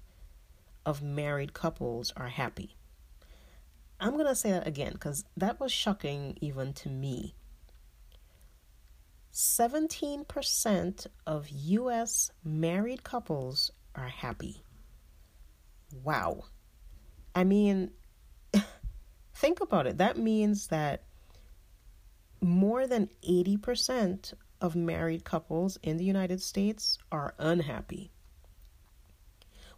of 0.84 1.02
married 1.02 1.54
couples 1.54 2.12
are 2.16 2.28
happy. 2.28 2.76
I'm 4.00 4.14
going 4.14 4.26
to 4.26 4.34
say 4.34 4.50
that 4.50 4.66
again 4.66 4.92
because 4.92 5.24
that 5.36 5.60
was 5.60 5.72
shocking 5.72 6.36
even 6.40 6.72
to 6.74 6.88
me. 6.88 7.34
17% 9.32 11.06
of 11.26 11.48
US 11.48 12.32
married 12.42 13.04
couples 13.04 13.70
are 13.94 14.08
happy. 14.08 14.64
Wow. 16.02 16.44
I 17.34 17.44
mean, 17.44 17.90
think 19.34 19.60
about 19.60 19.86
it. 19.86 19.98
That 19.98 20.16
means 20.16 20.68
that 20.68 21.04
more 22.40 22.86
than 22.86 23.10
80% 23.22 24.34
of 24.60 24.76
married 24.76 25.24
couples 25.24 25.78
in 25.82 25.96
the 25.96 26.04
United 26.04 26.40
States 26.40 26.98
are 27.10 27.34
unhappy. 27.38 28.10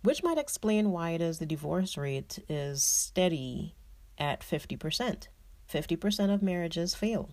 Which 0.03 0.23
might 0.23 0.39
explain 0.39 0.91
why 0.91 1.11
it 1.11 1.21
is 1.21 1.39
the 1.39 1.47
divorce 1.47 1.97
rate 1.97 2.39
is 2.49 2.83
steady 2.83 3.77
at 4.19 4.41
50%. 4.41 5.29
50% 5.73 6.35
of 6.35 6.43
marriages 6.43 6.95
fail. 6.95 7.31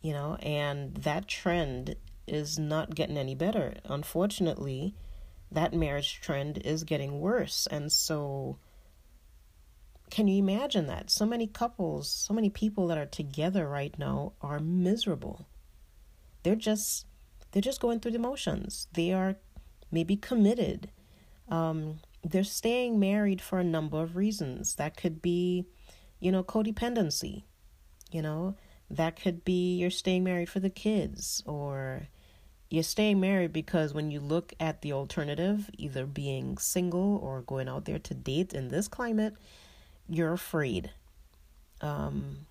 You 0.00 0.12
know, 0.12 0.36
and 0.36 0.94
that 0.96 1.28
trend 1.28 1.96
is 2.26 2.58
not 2.58 2.94
getting 2.94 3.18
any 3.18 3.34
better. 3.34 3.74
Unfortunately, 3.84 4.94
that 5.50 5.74
marriage 5.74 6.20
trend 6.20 6.58
is 6.58 6.84
getting 6.84 7.20
worse. 7.20 7.68
And 7.70 7.92
so, 7.92 8.58
can 10.12 10.28
you 10.28 10.36
imagine 10.36 10.88
that? 10.88 11.08
So 11.08 11.24
many 11.24 11.46
couples, 11.46 12.06
so 12.06 12.34
many 12.34 12.50
people 12.50 12.86
that 12.88 12.98
are 12.98 13.06
together 13.06 13.66
right 13.66 13.98
now 13.98 14.34
are 14.42 14.58
miserable. 14.58 15.48
They're 16.42 16.54
just 16.54 17.06
they're 17.50 17.62
just 17.62 17.80
going 17.80 18.00
through 18.00 18.12
the 18.12 18.18
motions. 18.18 18.88
They 18.92 19.14
are 19.14 19.36
maybe 19.90 20.16
committed. 20.16 20.90
Um, 21.48 22.00
they're 22.22 22.44
staying 22.44 23.00
married 23.00 23.40
for 23.40 23.58
a 23.58 23.64
number 23.64 24.02
of 24.02 24.14
reasons. 24.14 24.74
That 24.74 24.98
could 24.98 25.22
be, 25.22 25.64
you 26.20 26.30
know, 26.30 26.44
codependency. 26.44 27.44
You 28.10 28.20
know, 28.20 28.56
that 28.90 29.18
could 29.18 29.46
be 29.46 29.78
you're 29.78 29.88
staying 29.90 30.24
married 30.24 30.50
for 30.50 30.60
the 30.60 30.68
kids 30.68 31.42
or 31.46 32.08
you're 32.68 32.82
staying 32.82 33.18
married 33.18 33.54
because 33.54 33.94
when 33.94 34.10
you 34.10 34.20
look 34.20 34.52
at 34.60 34.82
the 34.82 34.92
alternative, 34.92 35.70
either 35.78 36.04
being 36.04 36.58
single 36.58 37.16
or 37.16 37.40
going 37.40 37.66
out 37.66 37.86
there 37.86 37.98
to 38.00 38.12
date 38.12 38.52
in 38.52 38.68
this 38.68 38.88
climate, 38.88 39.36
you're 40.12 40.32
afraid. 40.32 40.90
Um, 41.80 42.46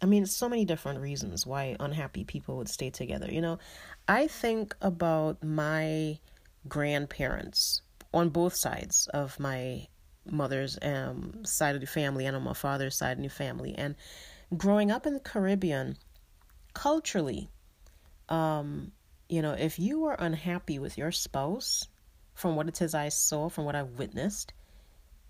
I 0.00 0.06
mean, 0.06 0.26
so 0.26 0.48
many 0.48 0.64
different 0.64 1.00
reasons 1.00 1.46
why 1.46 1.76
unhappy 1.78 2.24
people 2.24 2.56
would 2.56 2.68
stay 2.68 2.90
together. 2.90 3.30
You 3.30 3.40
know, 3.40 3.58
I 4.08 4.28
think 4.28 4.74
about 4.80 5.42
my 5.42 6.18
grandparents 6.68 7.82
on 8.14 8.28
both 8.30 8.54
sides 8.54 9.08
of 9.08 9.38
my 9.40 9.86
mother's 10.24 10.78
um, 10.82 11.44
side 11.44 11.74
of 11.74 11.80
the 11.80 11.86
family 11.86 12.26
and 12.26 12.36
on 12.36 12.42
my 12.42 12.54
father's 12.54 12.96
side 12.96 13.16
of 13.16 13.22
the 13.22 13.28
family. 13.28 13.74
And 13.76 13.96
growing 14.56 14.90
up 14.90 15.06
in 15.06 15.14
the 15.14 15.20
Caribbean, 15.20 15.96
culturally, 16.74 17.50
um, 18.28 18.92
you 19.28 19.42
know, 19.42 19.52
if 19.52 19.78
you 19.78 20.00
were 20.00 20.14
unhappy 20.14 20.78
with 20.78 20.96
your 20.96 21.12
spouse, 21.12 21.88
from 22.34 22.56
what 22.56 22.68
it 22.68 22.80
is 22.80 22.94
I 22.94 23.08
saw, 23.10 23.48
from 23.48 23.64
what 23.64 23.74
I 23.74 23.82
witnessed, 23.82 24.54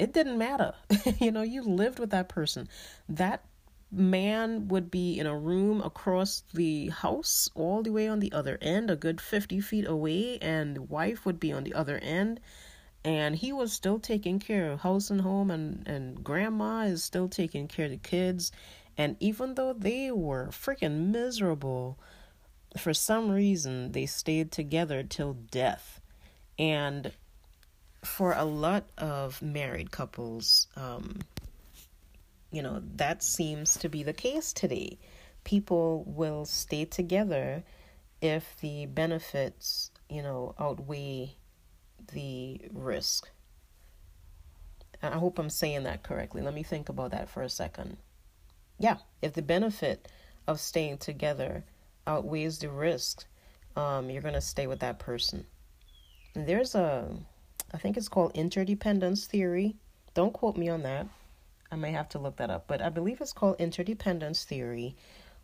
it 0.00 0.14
didn't 0.14 0.38
matter. 0.38 0.72
you 1.18 1.30
know, 1.30 1.42
you 1.42 1.62
lived 1.62 1.98
with 1.98 2.10
that 2.10 2.30
person. 2.30 2.68
That 3.08 3.44
man 3.92 4.68
would 4.68 4.90
be 4.90 5.18
in 5.18 5.26
a 5.26 5.36
room 5.36 5.82
across 5.82 6.42
the 6.54 6.88
house, 6.88 7.50
all 7.54 7.82
the 7.82 7.92
way 7.92 8.08
on 8.08 8.20
the 8.20 8.32
other 8.32 8.56
end, 8.62 8.90
a 8.90 8.96
good 8.96 9.20
50 9.20 9.60
feet 9.60 9.86
away, 9.86 10.38
and 10.38 10.76
the 10.76 10.82
wife 10.82 11.26
would 11.26 11.38
be 11.38 11.52
on 11.52 11.64
the 11.64 11.74
other 11.74 11.98
end. 11.98 12.40
And 13.04 13.36
he 13.36 13.52
was 13.52 13.72
still 13.74 13.98
taking 13.98 14.38
care 14.38 14.70
of 14.70 14.80
house 14.80 15.10
and 15.10 15.20
home, 15.20 15.50
and, 15.50 15.86
and 15.86 16.24
grandma 16.24 16.84
is 16.84 17.04
still 17.04 17.28
taking 17.28 17.68
care 17.68 17.84
of 17.84 17.90
the 17.90 17.98
kids. 17.98 18.52
And 18.96 19.16
even 19.20 19.54
though 19.54 19.74
they 19.74 20.10
were 20.10 20.48
freaking 20.48 21.08
miserable, 21.08 21.98
for 22.78 22.94
some 22.94 23.30
reason 23.30 23.92
they 23.92 24.06
stayed 24.06 24.50
together 24.50 25.02
till 25.02 25.34
death. 25.34 26.00
And 26.58 27.12
for 28.02 28.32
a 28.32 28.44
lot 28.44 28.84
of 28.98 29.40
married 29.42 29.90
couples, 29.90 30.66
um, 30.76 31.20
you 32.50 32.62
know, 32.62 32.82
that 32.96 33.22
seems 33.22 33.76
to 33.78 33.88
be 33.88 34.02
the 34.02 34.12
case 34.12 34.52
today. 34.52 34.98
People 35.44 36.04
will 36.06 36.44
stay 36.44 36.84
together 36.84 37.62
if 38.20 38.56
the 38.60 38.86
benefits, 38.86 39.90
you 40.08 40.22
know, 40.22 40.54
outweigh 40.58 41.34
the 42.12 42.60
risk. 42.72 43.30
I 45.02 45.10
hope 45.10 45.38
I'm 45.38 45.50
saying 45.50 45.84
that 45.84 46.02
correctly. 46.02 46.42
Let 46.42 46.52
me 46.52 46.62
think 46.62 46.88
about 46.88 47.12
that 47.12 47.30
for 47.30 47.42
a 47.42 47.48
second. 47.48 47.96
Yeah, 48.78 48.98
if 49.22 49.32
the 49.32 49.42
benefit 49.42 50.08
of 50.46 50.60
staying 50.60 50.98
together 50.98 51.64
outweighs 52.06 52.58
the 52.58 52.68
risk, 52.68 53.24
um, 53.76 54.10
you're 54.10 54.22
going 54.22 54.34
to 54.34 54.40
stay 54.40 54.66
with 54.66 54.80
that 54.80 54.98
person. 54.98 55.46
And 56.34 56.46
there's 56.46 56.74
a 56.74 57.08
I 57.72 57.78
think 57.78 57.96
it's 57.96 58.08
called 58.08 58.32
interdependence 58.34 59.26
theory. 59.26 59.76
Don't 60.14 60.32
quote 60.32 60.56
me 60.56 60.68
on 60.68 60.82
that. 60.82 61.06
I 61.70 61.76
may 61.76 61.92
have 61.92 62.08
to 62.10 62.18
look 62.18 62.36
that 62.36 62.50
up, 62.50 62.66
but 62.66 62.82
I 62.82 62.88
believe 62.88 63.20
it's 63.20 63.32
called 63.32 63.56
interdependence 63.60 64.44
theory, 64.44 64.96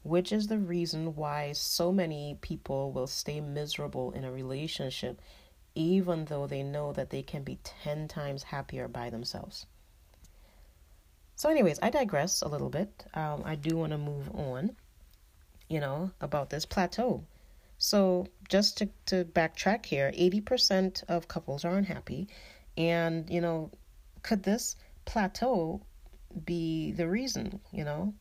which 0.03 0.33
is 0.33 0.49
the 0.49 0.59
reason 0.59 1.15
why 1.15 1.53
so 1.53 1.93
many 1.93 2.37
people 2.41 2.91
will 2.91 3.07
stay 3.07 3.41
miserable 3.41 4.11
in 4.11 4.25
a 4.25 4.33
relationship 4.33 5.21
even 5.77 6.25
though 6.25 6.47
they 6.47 6.63
know 6.63 6.93
that 6.95 7.11
they 7.11 7.23
can 7.23 7.45
be 7.45 7.59
10 7.63 8.09
times 8.09 8.43
happier 8.45 8.89
by 8.89 9.11
themselves. 9.11 9.67
So, 11.37 11.51
anyways, 11.51 11.79
I 11.83 11.91
digress 11.91 12.41
a 12.41 12.49
little 12.49 12.71
bit. 12.71 13.05
Um, 13.13 13.43
I 13.45 13.57
do 13.57 13.77
want 13.77 13.93
to 13.93 13.99
move 13.99 14.35
on, 14.35 14.75
you 15.69 15.79
know, 15.81 16.11
about 16.23 16.49
this 16.49 16.65
plateau. 16.65 17.23
So, 17.79 18.27
just 18.49 18.79
to, 18.79 18.89
to 19.07 19.25
backtrack 19.25 19.85
here, 19.87 20.13
80% 20.13 21.05
of 21.09 21.29
couples 21.29 21.65
are 21.65 21.77
unhappy. 21.77 22.29
And, 22.77 23.29
you 23.29 23.41
know, 23.41 23.71
could 24.23 24.43
this 24.43 24.77
plateau 25.05 25.83
be 26.45 26.93
the 26.93 27.09
reason, 27.09 27.61
you 27.73 27.85
know? 27.85 28.15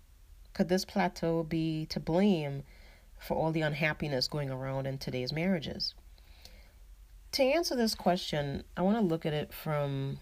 Could 0.53 0.69
this 0.69 0.85
plateau 0.85 1.43
be 1.43 1.85
to 1.87 1.99
blame 1.99 2.63
for 3.19 3.35
all 3.35 3.51
the 3.51 3.61
unhappiness 3.61 4.27
going 4.27 4.49
around 4.49 4.87
in 4.87 4.97
today's 4.97 5.33
marriages? 5.33 5.93
To 7.33 7.43
answer 7.43 7.75
this 7.75 7.95
question, 7.95 8.63
I 8.77 8.81
want 8.81 8.97
to 8.97 9.03
look 9.03 9.25
at 9.25 9.33
it 9.33 9.53
from 9.53 10.19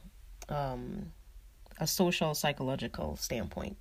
um, 0.50 1.12
a 1.80 1.86
social 1.86 2.34
psychological 2.34 3.16
standpoint. 3.18 3.78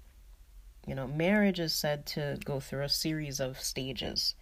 You 0.87 0.95
know, 0.95 1.07
marriage 1.07 1.61
is 1.61 1.73
said 1.73 2.05
to 2.07 2.39
go 2.45 2.61
through 2.61 2.83
a 2.83 2.89
series 2.89 3.41
of 3.41 3.61
stages. 3.61 4.35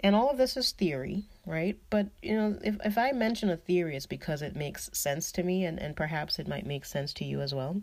And 0.00 0.14
all 0.14 0.30
of 0.30 0.36
this 0.36 0.56
is 0.56 0.72
theory, 0.72 1.24
right? 1.46 1.78
But, 1.88 2.08
you 2.22 2.34
know, 2.34 2.58
if, 2.62 2.76
if 2.84 2.98
I 2.98 3.12
mention 3.12 3.48
a 3.48 3.56
theory, 3.56 3.96
it's 3.96 4.06
because 4.06 4.42
it 4.42 4.54
makes 4.54 4.90
sense 4.92 5.32
to 5.32 5.42
me 5.42 5.64
and, 5.64 5.78
and 5.78 5.96
perhaps 5.96 6.38
it 6.38 6.48
might 6.48 6.66
make 6.66 6.84
sense 6.84 7.14
to 7.14 7.24
you 7.24 7.40
as 7.40 7.54
well. 7.54 7.80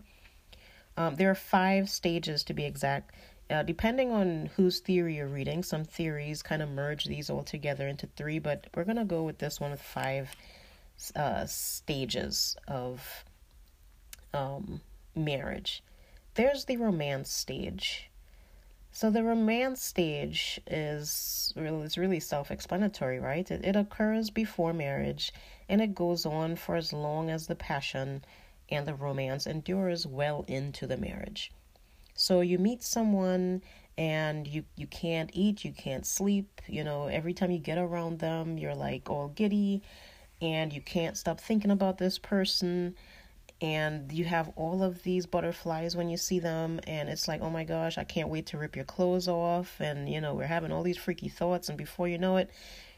Um, 0.97 1.15
there 1.15 1.31
are 1.31 1.35
five 1.35 1.89
stages 1.89 2.43
to 2.43 2.53
be 2.53 2.65
exact. 2.65 3.15
Uh, 3.49 3.63
depending 3.63 4.11
on 4.11 4.49
whose 4.55 4.79
theory 4.79 5.15
you're 5.15 5.27
reading, 5.27 5.63
some 5.63 5.83
theories 5.83 6.43
kind 6.43 6.61
of 6.61 6.69
merge 6.69 7.05
these 7.05 7.29
all 7.29 7.43
together 7.43 7.87
into 7.87 8.07
three, 8.15 8.39
but 8.39 8.67
we're 8.75 8.83
going 8.83 8.97
to 8.97 9.03
go 9.03 9.23
with 9.23 9.39
this 9.39 9.59
one 9.59 9.71
with 9.71 9.81
five 9.81 10.35
uh, 11.15 11.45
stages 11.45 12.55
of 12.67 13.25
um, 14.33 14.79
marriage. 15.15 15.83
There's 16.35 16.65
the 16.65 16.77
romance 16.77 17.31
stage. 17.31 18.10
So 18.93 19.10
the 19.10 19.24
romance 19.24 19.81
stage 19.81 20.60
is 20.67 21.53
really, 21.55 21.83
it's 21.83 21.98
really 21.98 22.19
self-explanatory, 22.19 23.19
right? 23.19 23.50
It, 23.50 23.63
it 23.63 23.75
occurs 23.75 24.29
before 24.29 24.74
marriage 24.74 25.33
and 25.69 25.81
it 25.81 25.95
goes 25.95 26.25
on 26.25 26.57
for 26.57 26.75
as 26.75 26.91
long 26.91 27.29
as 27.29 27.48
the 27.48 27.55
passion 27.55 28.24
and 28.69 28.86
the 28.86 28.93
romance 28.93 29.48
endures 29.48 30.05
well 30.05 30.43
into 30.48 30.88
the 30.88 30.98
marriage. 30.98 31.51
So 32.15 32.41
you 32.41 32.60
meet 32.60 32.83
someone 32.83 33.62
and 33.98 34.48
you 34.48 34.63
you 34.75 34.88
can't 34.88 35.29
eat, 35.33 35.63
you 35.63 35.71
can't 35.71 36.05
sleep, 36.05 36.62
you 36.67 36.83
know, 36.83 37.07
every 37.07 37.33
time 37.33 37.51
you 37.51 37.60
get 37.60 37.77
around 37.77 38.19
them, 38.19 38.57
you're 38.57 38.75
like 38.75 39.10
all 39.10 39.29
giddy 39.29 39.81
and 40.41 40.74
you 40.74 40.81
can't 40.81 41.17
stop 41.17 41.39
thinking 41.39 41.71
about 41.71 41.98
this 41.98 42.17
person 42.17 42.95
and 43.61 44.11
you 44.11 44.25
have 44.25 44.51
all 44.55 44.81
of 44.81 45.03
these 45.03 45.27
butterflies 45.27 45.95
when 45.95 46.09
you 46.09 46.17
see 46.17 46.39
them 46.39 46.79
and 46.87 47.07
it's 47.09 47.27
like 47.27 47.41
oh 47.41 47.49
my 47.49 47.63
gosh 47.63 47.97
i 47.97 48.03
can't 48.03 48.29
wait 48.29 48.47
to 48.47 48.57
rip 48.57 48.75
your 48.75 48.85
clothes 48.85 49.27
off 49.27 49.79
and 49.79 50.09
you 50.09 50.19
know 50.19 50.33
we're 50.33 50.47
having 50.47 50.71
all 50.71 50.83
these 50.83 50.97
freaky 50.97 51.29
thoughts 51.29 51.69
and 51.69 51.77
before 51.77 52.07
you 52.07 52.17
know 52.17 52.37
it 52.37 52.49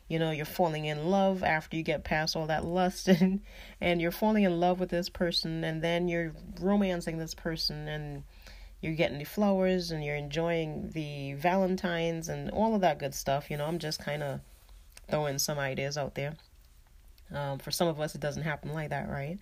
you 0.07 0.17
know 0.17 0.31
you're 0.31 0.45
falling 0.45 0.85
in 0.85 1.07
love 1.07 1.43
after 1.43 1.75
you 1.75 1.83
get 1.83 2.03
past 2.03 2.35
all 2.35 2.47
that 2.47 2.65
lust 2.65 3.07
and 3.21 3.41
and 3.81 4.01
you're 4.01 4.11
falling 4.11 4.43
in 4.43 4.59
love 4.59 4.79
with 4.79 4.89
this 4.89 5.09
person 5.09 5.63
and 5.63 5.81
then 5.81 6.07
you're 6.07 6.33
romancing 6.61 7.17
this 7.17 7.33
person 7.33 7.87
and 7.87 8.23
you're 8.79 8.95
getting 8.95 9.17
the 9.17 9.23
flowers 9.23 9.91
and 9.91 10.03
you're 10.03 10.15
enjoying 10.15 10.89
the 10.93 11.33
valentines 11.33 12.27
and 12.29 12.49
all 12.51 12.73
of 12.73 12.81
that 12.81 12.99
good 12.99 13.13
stuff 13.13 13.51
you 13.51 13.57
know 13.57 13.65
i'm 13.65 13.79
just 13.79 13.99
kind 13.99 14.23
of 14.23 14.39
throwing 15.09 15.37
some 15.37 15.59
ideas 15.59 15.97
out 15.97 16.15
there. 16.15 16.33
Um, 17.31 17.59
for 17.59 17.71
some 17.71 17.87
of 17.87 17.99
us 17.99 18.13
it 18.13 18.21
doesn't 18.21 18.43
happen 18.43 18.73
like 18.73 18.89
that 18.89 19.09
right 19.09 19.39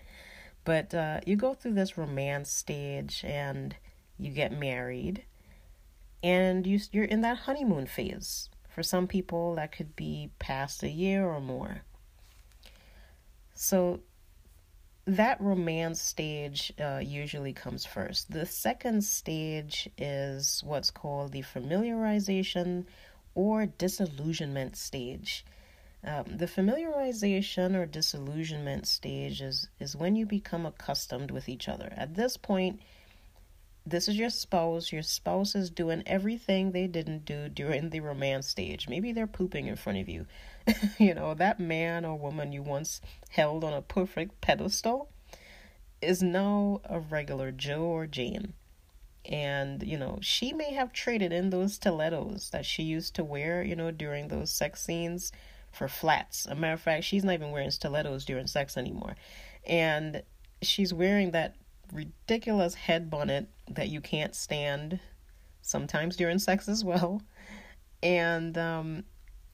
but 0.63 0.93
uh, 0.93 1.19
you 1.25 1.35
go 1.35 1.53
through 1.53 1.73
this 1.73 1.97
romance 1.97 2.51
stage 2.51 3.23
and 3.25 3.75
you 4.17 4.31
get 4.31 4.51
married 4.51 5.23
and 6.23 6.67
you, 6.67 6.79
you're 6.91 7.05
in 7.05 7.21
that 7.21 7.39
honeymoon 7.39 7.87
phase. 7.87 8.49
For 8.69 8.83
some 8.83 9.07
people, 9.07 9.55
that 9.55 9.71
could 9.71 9.95
be 9.95 10.31
past 10.39 10.83
a 10.83 10.89
year 10.89 11.25
or 11.25 11.41
more. 11.41 11.81
So 13.53 13.99
that 15.05 15.41
romance 15.41 16.01
stage 16.01 16.71
uh, 16.79 17.01
usually 17.03 17.53
comes 17.53 17.85
first. 17.85 18.31
The 18.31 18.45
second 18.45 19.03
stage 19.03 19.89
is 19.97 20.61
what's 20.63 20.91
called 20.91 21.31
the 21.31 21.41
familiarization 21.41 22.85
or 23.33 23.65
disillusionment 23.65 24.77
stage. 24.77 25.45
Um, 26.03 26.25
the 26.37 26.47
familiarization 26.47 27.75
or 27.75 27.85
disillusionment 27.85 28.87
stage 28.87 29.41
is, 29.41 29.67
is 29.79 29.95
when 29.95 30.15
you 30.15 30.25
become 30.25 30.65
accustomed 30.65 31.29
with 31.29 31.47
each 31.47 31.69
other. 31.69 31.93
At 31.95 32.15
this 32.15 32.37
point, 32.37 32.79
this 33.85 34.07
is 34.07 34.17
your 34.17 34.29
spouse. 34.31 34.91
Your 34.91 35.03
spouse 35.03 35.53
is 35.53 35.69
doing 35.69 36.03
everything 36.05 36.71
they 36.71 36.87
didn't 36.87 37.25
do 37.25 37.49
during 37.49 37.89
the 37.89 37.99
romance 37.99 38.47
stage. 38.47 38.87
Maybe 38.89 39.11
they're 39.11 39.27
pooping 39.27 39.67
in 39.67 39.75
front 39.75 39.99
of 39.99 40.09
you. 40.09 40.25
you 40.99 41.13
know, 41.13 41.35
that 41.35 41.59
man 41.59 42.03
or 42.03 42.17
woman 42.17 42.51
you 42.51 42.63
once 42.63 43.01
held 43.29 43.63
on 43.63 43.73
a 43.73 43.81
perfect 43.81 44.41
pedestal 44.41 45.09
is 46.01 46.23
now 46.23 46.81
a 46.85 46.99
regular 46.99 47.51
Joe 47.51 47.83
or 47.83 48.07
Jane. 48.07 48.53
And, 49.25 49.83
you 49.83 49.97
know, 49.97 50.17
she 50.21 50.51
may 50.51 50.73
have 50.73 50.93
traded 50.93 51.31
in 51.31 51.51
those 51.51 51.75
stilettos 51.75 52.49
that 52.49 52.65
she 52.65 52.81
used 52.81 53.13
to 53.15 53.23
wear, 53.23 53.61
you 53.61 53.75
know, 53.75 53.91
during 53.91 54.27
those 54.27 54.51
sex 54.51 54.83
scenes 54.83 55.31
for 55.71 55.87
flats. 55.87 56.45
A 56.45 56.55
matter 56.55 56.73
of 56.73 56.81
fact, 56.81 57.03
she's 57.03 57.23
not 57.23 57.33
even 57.33 57.51
wearing 57.51 57.71
stilettos 57.71 58.25
during 58.25 58.47
sex 58.47 58.77
anymore. 58.77 59.15
And 59.65 60.23
she's 60.61 60.93
wearing 60.93 61.31
that 61.31 61.55
ridiculous 61.91 62.75
head 62.75 63.09
bonnet 63.09 63.47
that 63.69 63.89
you 63.89 64.01
can't 64.01 64.35
stand 64.35 64.99
sometimes 65.61 66.15
during 66.15 66.39
sex 66.39 66.67
as 66.67 66.83
well. 66.83 67.21
And 68.03 68.57
um 68.57 69.03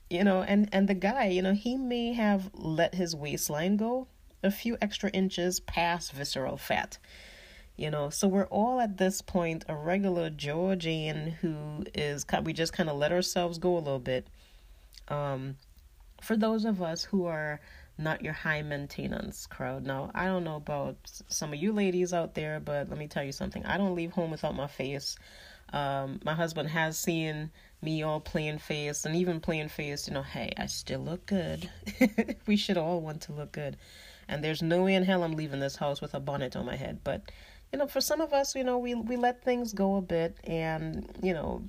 you 0.09 0.23
know, 0.23 0.41
and 0.41 0.69
and 0.71 0.87
the 0.87 0.93
guy, 0.93 1.27
you 1.27 1.41
know, 1.41 1.53
he 1.53 1.75
may 1.75 2.13
have 2.13 2.49
let 2.53 2.95
his 2.95 3.15
waistline 3.15 3.77
go 3.77 4.07
a 4.43 4.51
few 4.51 4.77
extra 4.81 5.09
inches 5.09 5.59
past 5.59 6.13
visceral 6.13 6.57
fat. 6.57 6.97
You 7.75 7.91
know, 7.91 8.09
so 8.09 8.27
we're 8.27 8.47
all 8.47 8.79
at 8.79 8.97
this 8.97 9.21
point 9.21 9.65
a 9.67 9.75
regular 9.75 10.29
Georgian 10.29 11.31
who 11.41 11.85
is 11.93 12.25
we 12.43 12.53
just 12.53 12.73
kind 12.73 12.89
of 12.89 12.97
let 12.97 13.11
ourselves 13.11 13.57
go 13.57 13.75
a 13.75 13.79
little 13.79 13.99
bit. 13.99 14.27
Um 15.09 15.57
for 16.21 16.35
those 16.35 16.65
of 16.65 16.81
us 16.81 17.03
who 17.03 17.25
are 17.25 17.59
not 17.97 18.23
your 18.23 18.33
high 18.33 18.61
maintenance 18.61 19.47
crowd. 19.47 19.83
Now, 19.83 20.11
I 20.13 20.25
don't 20.25 20.43
know 20.43 20.57
about 20.57 20.97
some 21.27 21.53
of 21.53 21.59
you 21.59 21.71
ladies 21.71 22.13
out 22.13 22.35
there, 22.35 22.59
but 22.59 22.89
let 22.89 22.97
me 22.97 23.07
tell 23.07 23.23
you 23.23 23.31
something. 23.31 23.65
I 23.65 23.77
don't 23.77 23.95
leave 23.95 24.11
home 24.11 24.31
without 24.31 24.55
my 24.55 24.67
face. 24.67 25.17
Um, 25.73 26.19
my 26.23 26.33
husband 26.33 26.69
has 26.69 26.97
seen 26.97 27.51
me 27.81 28.03
all 28.03 28.19
plain 28.19 28.57
face 28.57 29.05
and 29.05 29.15
even 29.15 29.39
plain 29.39 29.67
face, 29.67 30.07
you 30.07 30.13
know, 30.13 30.21
hey, 30.21 30.53
I 30.57 30.67
still 30.67 31.01
look 31.01 31.25
good. 31.25 31.69
we 32.47 32.55
should 32.55 32.77
all 32.77 33.01
want 33.01 33.21
to 33.23 33.33
look 33.33 33.51
good. 33.51 33.77
And 34.27 34.43
there's 34.43 34.61
no 34.61 34.83
way 34.83 34.95
in 34.95 35.03
hell 35.03 35.23
I'm 35.23 35.33
leaving 35.35 35.59
this 35.59 35.75
house 35.75 36.01
with 36.01 36.13
a 36.13 36.19
bonnet 36.19 36.55
on 36.55 36.65
my 36.65 36.75
head. 36.75 36.99
But, 37.03 37.31
you 37.71 37.79
know, 37.79 37.87
for 37.87 38.01
some 38.01 38.21
of 38.21 38.33
us, 38.33 38.55
you 38.55 38.63
know, 38.63 38.77
we, 38.77 38.95
we 38.95 39.17
let 39.17 39.43
things 39.43 39.73
go 39.73 39.97
a 39.97 40.01
bit 40.01 40.37
and, 40.43 41.09
you 41.21 41.33
know, 41.33 41.63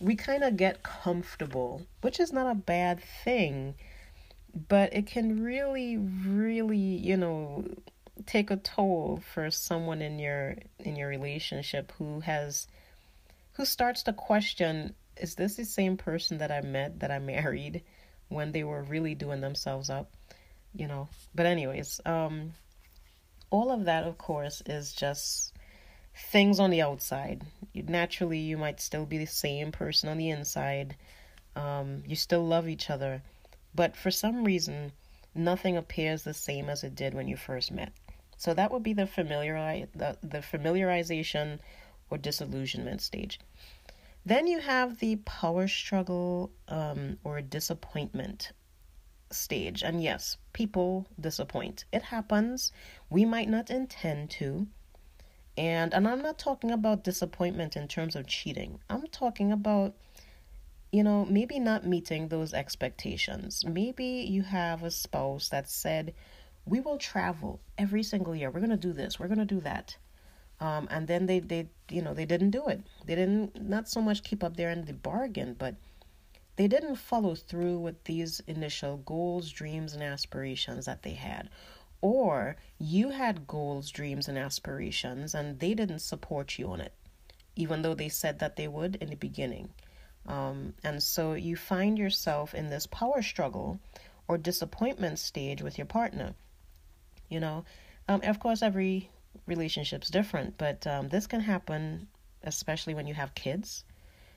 we 0.00 0.14
kind 0.16 0.44
of 0.44 0.56
get 0.56 0.82
comfortable, 0.82 1.82
which 2.00 2.20
is 2.20 2.32
not 2.32 2.50
a 2.50 2.54
bad 2.54 3.00
thing, 3.24 3.74
but 4.68 4.92
it 4.94 5.06
can 5.06 5.42
really, 5.42 5.96
really, 5.96 6.78
you 6.78 7.16
know, 7.16 7.64
take 8.26 8.50
a 8.50 8.56
toll 8.56 9.22
for 9.32 9.50
someone 9.50 10.02
in 10.02 10.18
your 10.18 10.56
in 10.80 10.96
your 10.96 11.08
relationship 11.08 11.92
who 11.98 12.20
has 12.20 12.66
who 13.52 13.64
starts 13.64 14.02
to 14.02 14.12
question 14.12 14.94
is 15.16 15.34
this 15.34 15.56
the 15.56 15.64
same 15.64 15.96
person 15.96 16.38
that 16.38 16.50
I 16.50 16.60
met 16.60 17.00
that 17.00 17.10
I 17.10 17.18
married 17.18 17.82
when 18.28 18.52
they 18.52 18.64
were 18.64 18.82
really 18.82 19.14
doing 19.14 19.40
themselves 19.40 19.88
up 19.88 20.10
you 20.74 20.86
know? 20.86 21.08
But 21.34 21.46
anyways 21.46 22.00
um 22.06 22.52
all 23.50 23.70
of 23.70 23.84
that 23.86 24.04
of 24.04 24.18
course 24.18 24.62
is 24.66 24.92
just 24.92 25.54
things 26.18 26.58
on 26.58 26.70
the 26.70 26.82
outside. 26.82 27.42
You, 27.72 27.84
naturally, 27.84 28.38
you 28.38 28.58
might 28.58 28.80
still 28.80 29.06
be 29.06 29.18
the 29.18 29.26
same 29.26 29.72
person 29.72 30.08
on 30.08 30.18
the 30.18 30.30
inside. 30.30 30.96
Um, 31.56 32.02
you 32.06 32.16
still 32.16 32.44
love 32.46 32.68
each 32.68 32.90
other, 32.90 33.22
but 33.74 33.96
for 33.96 34.10
some 34.10 34.44
reason, 34.44 34.92
nothing 35.34 35.76
appears 35.76 36.22
the 36.22 36.34
same 36.34 36.68
as 36.68 36.84
it 36.84 36.94
did 36.94 37.14
when 37.14 37.28
you 37.28 37.36
first 37.36 37.72
met. 37.72 37.92
So 38.36 38.54
that 38.54 38.70
would 38.70 38.82
be 38.82 38.92
the 38.92 39.06
familiar 39.06 39.86
the, 39.94 40.16
the 40.22 40.38
familiarization 40.38 41.58
or 42.10 42.18
disillusionment 42.18 43.00
stage. 43.00 43.40
Then 44.24 44.46
you 44.46 44.60
have 44.60 44.98
the 44.98 45.16
power 45.16 45.68
struggle 45.68 46.52
um, 46.68 47.18
or 47.24 47.40
disappointment 47.40 48.52
stage. 49.30 49.82
And 49.82 50.02
yes, 50.02 50.36
people 50.52 51.06
disappoint. 51.20 51.84
It 51.92 52.02
happens. 52.02 52.72
We 53.10 53.24
might 53.24 53.48
not 53.48 53.70
intend 53.70 54.30
to, 54.32 54.66
and 55.58 55.92
and 55.92 56.06
I'm 56.06 56.22
not 56.22 56.38
talking 56.38 56.70
about 56.70 57.02
disappointment 57.04 57.76
in 57.76 57.88
terms 57.88 58.14
of 58.14 58.26
cheating. 58.26 58.78
I'm 58.88 59.06
talking 59.08 59.52
about 59.52 59.94
you 60.90 61.02
know, 61.02 61.26
maybe 61.26 61.58
not 61.58 61.84
meeting 61.84 62.28
those 62.28 62.54
expectations. 62.54 63.62
Maybe 63.62 64.06
you 64.06 64.40
have 64.40 64.82
a 64.82 64.90
spouse 64.90 65.50
that 65.50 65.68
said, 65.68 66.14
"We 66.64 66.80
will 66.80 66.96
travel 66.96 67.60
every 67.76 68.02
single 68.02 68.34
year. 68.34 68.50
We're 68.50 68.60
going 68.60 68.70
to 68.70 68.88
do 68.88 68.94
this. 68.94 69.18
We're 69.18 69.28
going 69.28 69.46
to 69.46 69.54
do 69.56 69.60
that." 69.60 69.96
Um, 70.60 70.88
and 70.90 71.06
then 71.06 71.26
they 71.26 71.40
they 71.40 71.68
you 71.90 72.02
know, 72.02 72.14
they 72.14 72.24
didn't 72.24 72.50
do 72.50 72.68
it. 72.68 72.80
They 73.04 73.16
didn't 73.16 73.60
not 73.60 73.88
so 73.88 74.00
much 74.00 74.22
keep 74.22 74.42
up 74.44 74.56
their 74.56 74.70
end 74.70 74.82
of 74.82 74.86
the 74.86 74.94
bargain, 74.94 75.54
but 75.58 75.74
they 76.56 76.68
didn't 76.68 76.96
follow 76.96 77.34
through 77.34 77.78
with 77.80 78.04
these 78.04 78.40
initial 78.46 78.98
goals, 78.98 79.50
dreams, 79.50 79.92
and 79.92 80.02
aspirations 80.02 80.86
that 80.86 81.02
they 81.02 81.14
had 81.14 81.50
or 82.00 82.56
you 82.78 83.10
had 83.10 83.46
goals, 83.46 83.90
dreams, 83.90 84.28
and 84.28 84.38
aspirations, 84.38 85.34
and 85.34 85.58
they 85.58 85.74
didn't 85.74 86.00
support 86.00 86.58
you 86.58 86.70
on 86.70 86.80
it, 86.80 86.92
even 87.56 87.82
though 87.82 87.94
they 87.94 88.08
said 88.08 88.38
that 88.38 88.56
they 88.56 88.68
would 88.68 88.96
in 88.96 89.10
the 89.10 89.16
beginning. 89.16 89.70
Um, 90.26 90.74
and 90.84 91.02
so 91.02 91.32
you 91.34 91.56
find 91.56 91.98
yourself 91.98 92.54
in 92.54 92.70
this 92.70 92.86
power 92.86 93.22
struggle 93.22 93.80
or 94.28 94.38
disappointment 94.38 95.18
stage 95.18 95.62
with 95.62 95.78
your 95.78 95.86
partner. 95.86 96.34
You 97.28 97.40
know, 97.40 97.64
um, 98.08 98.20
of 98.22 98.38
course, 98.38 98.62
every 98.62 99.10
relationship's 99.46 100.10
different, 100.10 100.58
but 100.58 100.86
um, 100.86 101.08
this 101.08 101.26
can 101.26 101.40
happen 101.40 102.08
especially 102.42 102.94
when 102.94 103.06
you 103.06 103.14
have 103.14 103.34
kids. 103.34 103.84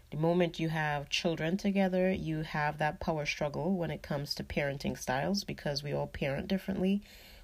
The 0.09 0.17
moment 0.17 0.59
you 0.59 0.69
have 0.69 1.09
children 1.09 1.55
together, 1.55 2.11
you 2.11 2.41
have 2.41 2.79
that 2.79 2.99
power 2.99 3.25
struggle 3.25 3.75
when 3.75 3.91
it 3.91 4.01
comes 4.01 4.35
to 4.35 4.43
parenting 4.43 4.97
styles 4.97 5.43
because 5.43 5.83
we 5.83 5.93
all 5.93 6.07
parent 6.07 6.47
differently 6.47 7.01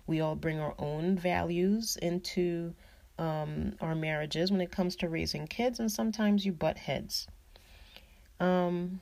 we 0.08 0.22
all 0.22 0.36
bring 0.36 0.60
our 0.60 0.74
own 0.80 1.17
values 1.17 1.98
into 2.02 2.74
um, 3.20 3.74
our 3.82 3.96
marriages 3.96 4.52
when 4.52 4.62
it 4.62 4.72
comes 4.72 4.96
to 4.98 5.10
raising 5.10 5.48
kids, 5.48 5.80
and 5.80 5.91
sometimes 5.91 6.46
you 6.46 6.54
butt 6.54 6.78
heads. 6.78 7.28
Um, 8.39 9.02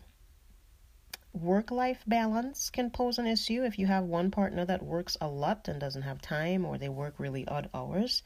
work 1.34 1.70
life 1.70 2.04
balance 2.08 2.70
can 2.70 2.90
pose 2.90 3.20
an 3.20 3.28
issue 3.28 3.64
if 3.64 3.78
you 3.78 3.86
have 3.88 4.06
one 4.06 4.32
partner 4.32 4.66
that 4.66 4.82
works 4.84 5.18
a 5.22 5.28
lot 5.28 5.68
and 5.68 5.80
doesn't 5.80 6.04
have 6.04 6.22
time, 6.22 6.66
or 6.66 6.78
they 6.78 6.90
work 6.90 7.16
really 7.20 7.48
odd 7.48 7.70
hours. 7.74 8.24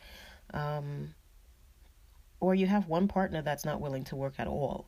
Um, 0.54 1.14
or 2.40 2.56
you 2.56 2.68
have 2.68 2.88
one 2.88 3.08
partner 3.08 3.42
that's 3.42 3.66
not 3.66 3.82
willing 3.82 4.06
to 4.06 4.16
work 4.16 4.36
at 4.38 4.48
all. 4.48 4.88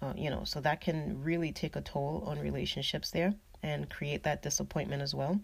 Uh, 0.00 0.12
you 0.16 0.30
know, 0.30 0.44
so 0.44 0.60
that 0.60 0.80
can 0.80 1.22
really 1.22 1.50
take 1.50 1.74
a 1.74 1.80
toll 1.80 2.22
on 2.26 2.38
relationships 2.38 3.10
there 3.10 3.34
and 3.62 3.90
create 3.90 4.22
that 4.24 4.42
disappointment 4.42 5.02
as 5.02 5.14
well. 5.14 5.40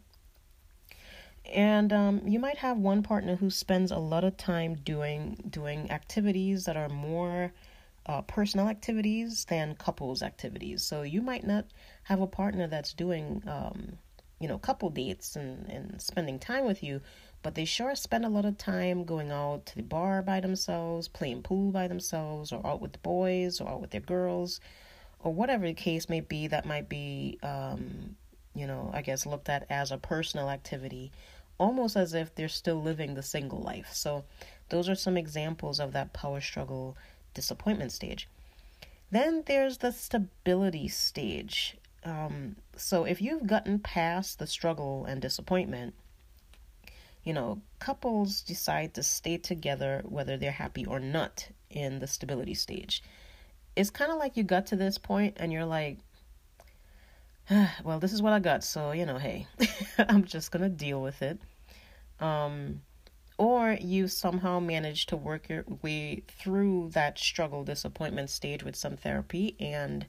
And 1.52 1.92
um, 1.92 2.22
you 2.26 2.38
might 2.38 2.58
have 2.58 2.78
one 2.78 3.02
partner 3.02 3.36
who 3.36 3.50
spends 3.50 3.90
a 3.90 3.98
lot 3.98 4.24
of 4.24 4.36
time 4.36 4.76
doing 4.76 5.36
doing 5.50 5.90
activities 5.90 6.64
that 6.64 6.76
are 6.76 6.88
more 6.88 7.52
uh, 8.06 8.22
personal 8.22 8.68
activities 8.68 9.44
than 9.46 9.74
couples 9.74 10.22
activities. 10.22 10.82
So 10.82 11.02
you 11.02 11.22
might 11.22 11.46
not 11.46 11.66
have 12.04 12.20
a 12.20 12.26
partner 12.26 12.66
that's 12.66 12.92
doing, 12.92 13.42
um, 13.46 13.98
you 14.40 14.48
know, 14.48 14.58
couple 14.58 14.90
dates 14.90 15.36
and, 15.36 15.68
and 15.70 16.00
spending 16.02 16.38
time 16.38 16.66
with 16.66 16.82
you, 16.82 17.00
but 17.42 17.54
they 17.54 17.64
sure 17.64 17.94
spend 17.94 18.24
a 18.24 18.28
lot 18.28 18.44
of 18.44 18.58
time 18.58 19.04
going 19.04 19.30
out 19.30 19.66
to 19.66 19.76
the 19.76 19.82
bar 19.82 20.22
by 20.22 20.40
themselves, 20.40 21.08
playing 21.08 21.42
pool 21.42 21.70
by 21.70 21.88
themselves, 21.88 22.52
or 22.52 22.66
out 22.66 22.80
with 22.80 22.92
the 22.92 22.98
boys, 22.98 23.60
or 23.60 23.68
out 23.68 23.80
with 23.80 23.90
their 23.90 24.00
girls, 24.00 24.60
or 25.20 25.32
whatever 25.32 25.66
the 25.66 25.74
case 25.74 26.08
may 26.08 26.20
be. 26.20 26.46
That 26.46 26.66
might 26.66 26.88
be, 26.88 27.38
um, 27.42 28.16
you 28.54 28.66
know, 28.66 28.90
I 28.92 29.00
guess 29.02 29.24
looked 29.24 29.48
at 29.48 29.66
as 29.70 29.92
a 29.92 29.98
personal 29.98 30.50
activity, 30.50 31.10
almost 31.58 31.96
as 31.96 32.14
if 32.14 32.34
they're 32.34 32.48
still 32.48 32.80
living 32.80 33.14
the 33.14 33.22
single 33.22 33.60
life. 33.60 33.90
So 33.92 34.24
those 34.68 34.88
are 34.88 34.94
some 34.94 35.16
examples 35.16 35.80
of 35.80 35.92
that 35.92 36.12
power 36.12 36.40
struggle 36.40 36.96
disappointment 37.34 37.92
stage. 37.92 38.28
Then 39.10 39.44
there's 39.46 39.78
the 39.78 39.92
stability 39.92 40.88
stage. 40.88 41.76
Um, 42.04 42.56
so 42.76 43.04
if 43.04 43.22
you've 43.22 43.46
gotten 43.46 43.78
past 43.78 44.38
the 44.38 44.46
struggle 44.46 45.04
and 45.04 45.20
disappointment, 45.22 45.94
you 47.22 47.32
know, 47.32 47.60
couples 47.78 48.42
decide 48.42 48.94
to 48.94 49.02
stay 49.02 49.38
together 49.38 50.02
whether 50.04 50.36
they're 50.36 50.52
happy 50.52 50.84
or 50.84 51.00
not 51.00 51.48
in 51.70 51.98
the 51.98 52.06
stability 52.06 52.54
stage. 52.54 53.02
It's 53.76 53.90
kind 53.90 54.12
of 54.12 54.18
like 54.18 54.36
you 54.36 54.44
got 54.44 54.66
to 54.66 54.76
this 54.76 54.98
point 54.98 55.36
and 55.40 55.52
you're 55.52 55.64
like, 55.64 55.98
well, 57.84 58.00
this 58.00 58.12
is 58.12 58.22
what 58.22 58.32
I 58.32 58.38
got, 58.38 58.64
so 58.64 58.92
you 58.92 59.06
know, 59.06 59.18
hey, 59.18 59.46
I'm 59.98 60.24
just 60.24 60.50
gonna 60.50 60.68
deal 60.68 61.02
with 61.02 61.22
it. 61.22 61.38
Um, 62.20 62.80
or 63.36 63.76
you 63.80 64.08
somehow 64.08 64.60
manage 64.60 65.06
to 65.06 65.16
work 65.16 65.48
your 65.48 65.64
way 65.82 66.22
through 66.28 66.90
that 66.92 67.18
struggle 67.18 67.64
disappointment 67.64 68.30
stage 68.30 68.62
with 68.62 68.76
some 68.76 68.96
therapy 68.96 69.56
and 69.58 70.06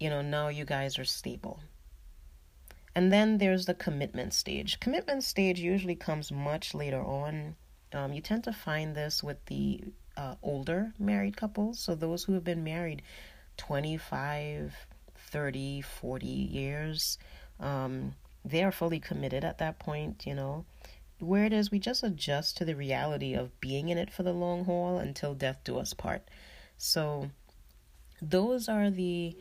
you 0.00 0.10
know 0.10 0.20
now 0.20 0.48
you 0.48 0.64
guys 0.64 0.98
are 0.98 1.04
stable. 1.04 1.60
And 2.94 3.12
then 3.12 3.38
there's 3.38 3.66
the 3.66 3.74
commitment 3.74 4.34
stage. 4.34 4.80
Commitment 4.80 5.22
stage 5.22 5.60
usually 5.60 5.94
comes 5.94 6.32
much 6.32 6.74
later 6.74 7.00
on. 7.00 7.54
Um, 7.92 8.12
you 8.12 8.20
tend 8.20 8.42
to 8.44 8.52
find 8.52 8.96
this 8.96 9.22
with 9.22 9.44
the 9.46 9.84
uh, 10.16 10.34
older 10.42 10.92
married 10.98 11.36
couples. 11.36 11.78
So 11.78 11.94
those 11.94 12.24
who 12.24 12.32
have 12.32 12.42
been 12.42 12.64
married 12.64 13.02
25 13.56 14.74
30 15.28 15.82
40 15.82 16.26
years 16.26 17.18
um, 17.60 18.14
they 18.44 18.62
are 18.62 18.72
fully 18.72 19.00
committed 19.00 19.44
at 19.44 19.58
that 19.58 19.78
point 19.78 20.24
you 20.26 20.34
know 20.34 20.64
where 21.20 21.44
it 21.44 21.52
is 21.52 21.70
we 21.70 21.78
just 21.78 22.02
adjust 22.02 22.56
to 22.56 22.64
the 22.64 22.76
reality 22.76 23.34
of 23.34 23.60
being 23.60 23.88
in 23.88 23.98
it 23.98 24.12
for 24.12 24.22
the 24.22 24.32
long 24.32 24.64
haul 24.64 24.98
until 24.98 25.34
death 25.34 25.60
do 25.64 25.78
us 25.78 25.92
part. 25.92 26.22
So 26.76 27.30
those 28.22 28.68
are 28.68 28.90
the 28.90 29.36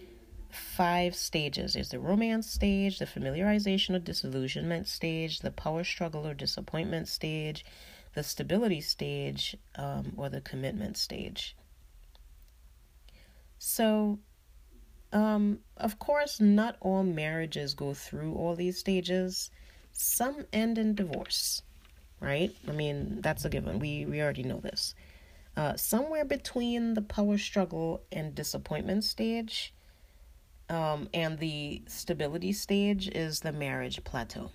five 0.49 1.15
stages. 1.15 1.73
There's 1.73 1.89
the 1.89 1.99
romance 1.99 2.49
stage, 2.49 2.99
the 2.99 3.05
familiarization 3.05 3.95
or 3.95 3.99
disillusionment 3.99 4.87
stage, 4.87 5.39
the 5.39 5.51
power 5.51 5.83
struggle 5.83 6.25
or 6.25 6.33
disappointment 6.33 7.07
stage, 7.07 7.63
the 8.15 8.23
stability 8.23 8.81
stage, 8.81 9.55
um, 9.75 10.13
or 10.17 10.29
the 10.29 10.41
commitment 10.41 10.97
stage. 10.97 11.55
So, 13.59 14.19
um, 15.13 15.59
of 15.77 15.99
course, 15.99 16.39
not 16.39 16.77
all 16.81 17.03
marriages 17.03 17.73
go 17.73 17.93
through 17.93 18.33
all 18.35 18.55
these 18.55 18.77
stages. 18.77 19.51
Some 19.93 20.45
end 20.53 20.77
in 20.77 20.95
divorce 20.95 21.63
right? 22.19 22.55
I 22.67 22.71
mean, 22.71 23.19
that's 23.21 23.45
a 23.45 23.49
given. 23.49 23.79
We 23.79 24.05
we 24.05 24.21
already 24.21 24.43
know 24.43 24.59
this. 24.59 24.95
Uh, 25.55 25.75
somewhere 25.75 26.25
between 26.25 26.93
the 26.93 27.01
power 27.01 27.37
struggle 27.37 28.01
and 28.11 28.35
disappointment 28.35 29.03
stage 29.03 29.73
um, 30.69 31.09
and 31.13 31.39
the 31.39 31.81
stability 31.87 32.53
stage 32.53 33.07
is 33.07 33.39
the 33.39 33.51
marriage 33.51 34.03
plateau. 34.03 34.51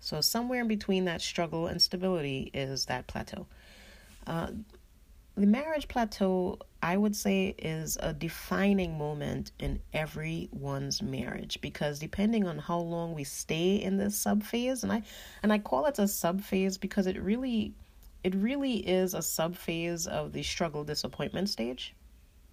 So, 0.00 0.20
somewhere 0.20 0.60
in 0.60 0.68
between 0.68 1.04
that 1.04 1.20
struggle 1.22 1.66
and 1.66 1.80
stability 1.80 2.50
is 2.52 2.86
that 2.86 3.06
plateau. 3.06 3.46
Uh, 4.26 4.48
the 5.36 5.46
marriage 5.46 5.86
plateau, 5.86 6.58
I 6.82 6.96
would 6.96 7.14
say, 7.14 7.54
is 7.58 7.98
a 8.00 8.14
defining 8.14 8.96
moment 8.96 9.52
in 9.58 9.80
everyone's 9.92 11.02
marriage 11.02 11.60
because 11.60 11.98
depending 11.98 12.46
on 12.46 12.58
how 12.58 12.78
long 12.78 13.14
we 13.14 13.24
stay 13.24 13.76
in 13.76 13.98
this 13.98 14.16
sub 14.16 14.42
phase, 14.42 14.82
and 14.82 14.90
I 14.90 15.02
and 15.42 15.52
I 15.52 15.58
call 15.58 15.84
it 15.86 15.98
a 15.98 16.08
sub 16.08 16.40
phase 16.40 16.78
because 16.78 17.06
it 17.06 17.20
really 17.20 17.74
it 18.24 18.34
really 18.34 18.76
is 18.78 19.12
a 19.12 19.20
sub 19.20 19.56
phase 19.56 20.06
of 20.06 20.32
the 20.32 20.42
struggle 20.42 20.84
disappointment 20.84 21.50
stage. 21.50 21.94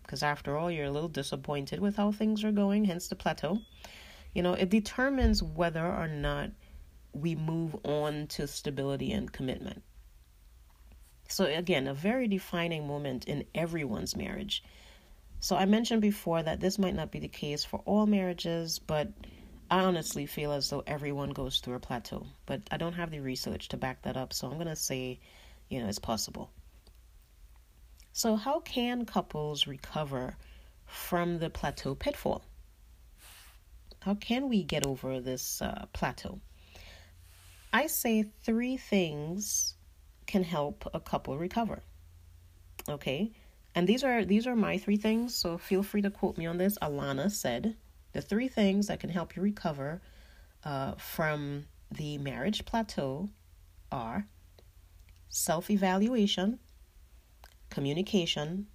Because 0.01 0.21
after 0.21 0.57
all, 0.57 0.69
you're 0.69 0.87
a 0.87 0.91
little 0.91 1.07
disappointed 1.07 1.79
with 1.79 1.95
how 1.95 2.11
things 2.11 2.43
are 2.43 2.51
going, 2.51 2.83
hence 2.83 3.07
the 3.07 3.15
plateau. 3.15 3.59
You 4.35 4.43
know, 4.43 4.53
it 4.53 4.69
determines 4.69 5.41
whether 5.41 5.85
or 5.85 6.09
not 6.09 6.51
we 7.13 7.35
move 7.35 7.77
on 7.85 8.27
to 8.27 8.45
stability 8.45 9.13
and 9.13 9.31
commitment. 9.31 9.83
So, 11.33 11.45
again, 11.45 11.87
a 11.87 11.95
very 11.95 12.27
defining 12.27 12.85
moment 12.85 13.25
in 13.25 13.45
everyone's 13.55 14.15
marriage. 14.15 14.63
So, 15.39 15.55
I 15.55 15.65
mentioned 15.65 15.99
before 16.03 16.43
that 16.43 16.59
this 16.59 16.77
might 16.77 16.93
not 16.93 17.09
be 17.09 17.17
the 17.17 17.27
case 17.27 17.65
for 17.65 17.79
all 17.85 18.05
marriages, 18.05 18.77
but 18.77 19.11
I 19.71 19.79
honestly 19.79 20.27
feel 20.27 20.51
as 20.51 20.69
though 20.69 20.83
everyone 20.85 21.31
goes 21.31 21.57
through 21.57 21.73
a 21.73 21.79
plateau. 21.79 22.27
But 22.45 22.61
I 22.69 22.77
don't 22.77 22.93
have 22.93 23.09
the 23.09 23.19
research 23.19 23.69
to 23.69 23.77
back 23.77 24.03
that 24.03 24.15
up, 24.15 24.31
so 24.31 24.47
I'm 24.47 24.57
going 24.57 24.67
to 24.67 24.75
say, 24.75 25.21
you 25.69 25.81
know, 25.81 25.87
it's 25.87 25.97
possible. 25.97 26.51
So, 28.11 28.35
how 28.35 28.59
can 28.59 29.03
couples 29.03 29.65
recover 29.65 30.37
from 30.85 31.39
the 31.39 31.49
plateau 31.49 31.95
pitfall? 31.95 32.43
How 34.01 34.13
can 34.13 34.49
we 34.49 34.61
get 34.61 34.85
over 34.85 35.19
this 35.19 35.63
uh, 35.63 35.87
plateau? 35.93 36.41
I 37.73 37.87
say 37.87 38.21
three 38.43 38.77
things 38.77 39.73
can 40.33 40.43
help 40.43 40.89
a 40.95 40.99
couple 40.99 41.37
recover. 41.37 41.83
Okay? 42.89 43.31
And 43.75 43.87
these 43.87 44.03
are 44.03 44.25
these 44.25 44.47
are 44.47 44.55
my 44.55 44.79
three 44.79 44.97
things, 44.97 45.35
so 45.35 45.59
feel 45.59 45.83
free 45.83 46.01
to 46.01 46.09
quote 46.09 46.39
me 46.39 46.47
on 46.47 46.57
this. 46.57 46.75
Alana 46.81 47.29
said 47.29 47.75
the 48.13 48.21
three 48.21 48.47
things 48.47 48.87
that 48.87 48.99
can 48.99 49.11
help 49.11 49.35
you 49.35 49.43
recover 49.43 50.01
uh, 50.63 50.93
from 50.95 51.65
the 51.91 52.17
marriage 52.17 52.65
plateau 52.65 53.29
are 53.91 54.25
self-evaluation, 55.29 56.57
communication, 57.69 58.65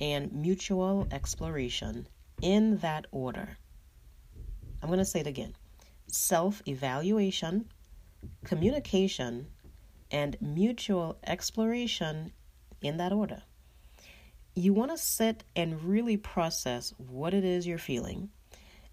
and 0.00 0.32
mutual 0.32 1.06
exploration 1.12 2.08
in 2.42 2.78
that 2.78 3.06
order. 3.12 3.48
I'm 4.82 4.88
going 4.88 4.98
to 5.06 5.12
say 5.14 5.20
it 5.20 5.28
again. 5.28 5.54
Self-evaluation, 6.08 7.66
communication, 8.44 9.46
and 10.10 10.36
mutual 10.40 11.18
exploration 11.26 12.32
in 12.82 12.96
that 12.96 13.12
order. 13.12 13.42
You 14.54 14.72
want 14.72 14.90
to 14.90 14.98
sit 14.98 15.44
and 15.54 15.82
really 15.82 16.16
process 16.16 16.92
what 16.96 17.34
it 17.34 17.44
is 17.44 17.66
you're 17.66 17.78
feeling 17.78 18.30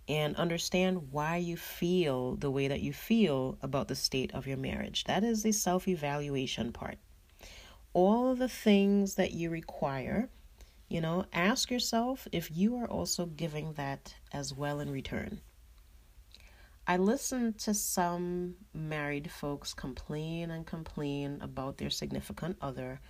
and 0.07 0.35
understand 0.37 1.11
why 1.11 1.37
you 1.37 1.57
feel 1.57 2.35
the 2.35 2.51
way 2.51 2.67
that 2.67 2.81
you 2.81 2.93
feel 2.93 3.57
about 3.61 3.87
the 3.87 3.95
state 3.95 4.33
of 4.33 4.47
your 4.47 4.57
marriage. 4.57 5.03
That 5.05 5.23
is 5.23 5.43
the 5.43 5.51
self 5.51 5.87
evaluation 5.87 6.71
part. 6.71 6.97
All 7.93 8.35
the 8.35 8.47
things 8.47 9.15
that 9.15 9.33
you 9.33 9.49
require, 9.49 10.29
you 10.87 11.01
know, 11.01 11.25
ask 11.33 11.71
yourself 11.71 12.27
if 12.31 12.55
you 12.55 12.77
are 12.77 12.87
also 12.87 13.25
giving 13.25 13.73
that 13.73 14.13
as 14.31 14.53
well 14.53 14.79
in 14.79 14.91
return. 14.91 15.41
I 16.89 16.95
listen 16.95 17.53
to 17.53 17.73
some 17.73 18.55
married 18.73 19.29
folks 19.29 19.73
complain 19.73 20.51
and 20.51 20.65
complain 20.65 21.39
about 21.41 21.77
their 21.77 21.89
significant 21.89 22.57
other, 22.61 23.01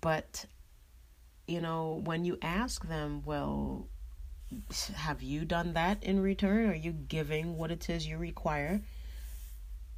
but 0.00 0.44
you 1.46 1.60
know, 1.60 2.00
when 2.04 2.24
you 2.24 2.36
ask 2.42 2.88
them, 2.88 3.22
well, 3.24 3.86
have 4.94 5.22
you 5.22 5.44
done 5.44 5.74
that 5.74 6.02
in 6.02 6.20
return? 6.20 6.68
Are 6.68 6.74
you 6.74 6.92
giving 6.92 7.56
what 7.56 7.70
it 7.70 7.88
is 7.88 8.06
you 8.06 8.18
require? 8.18 8.80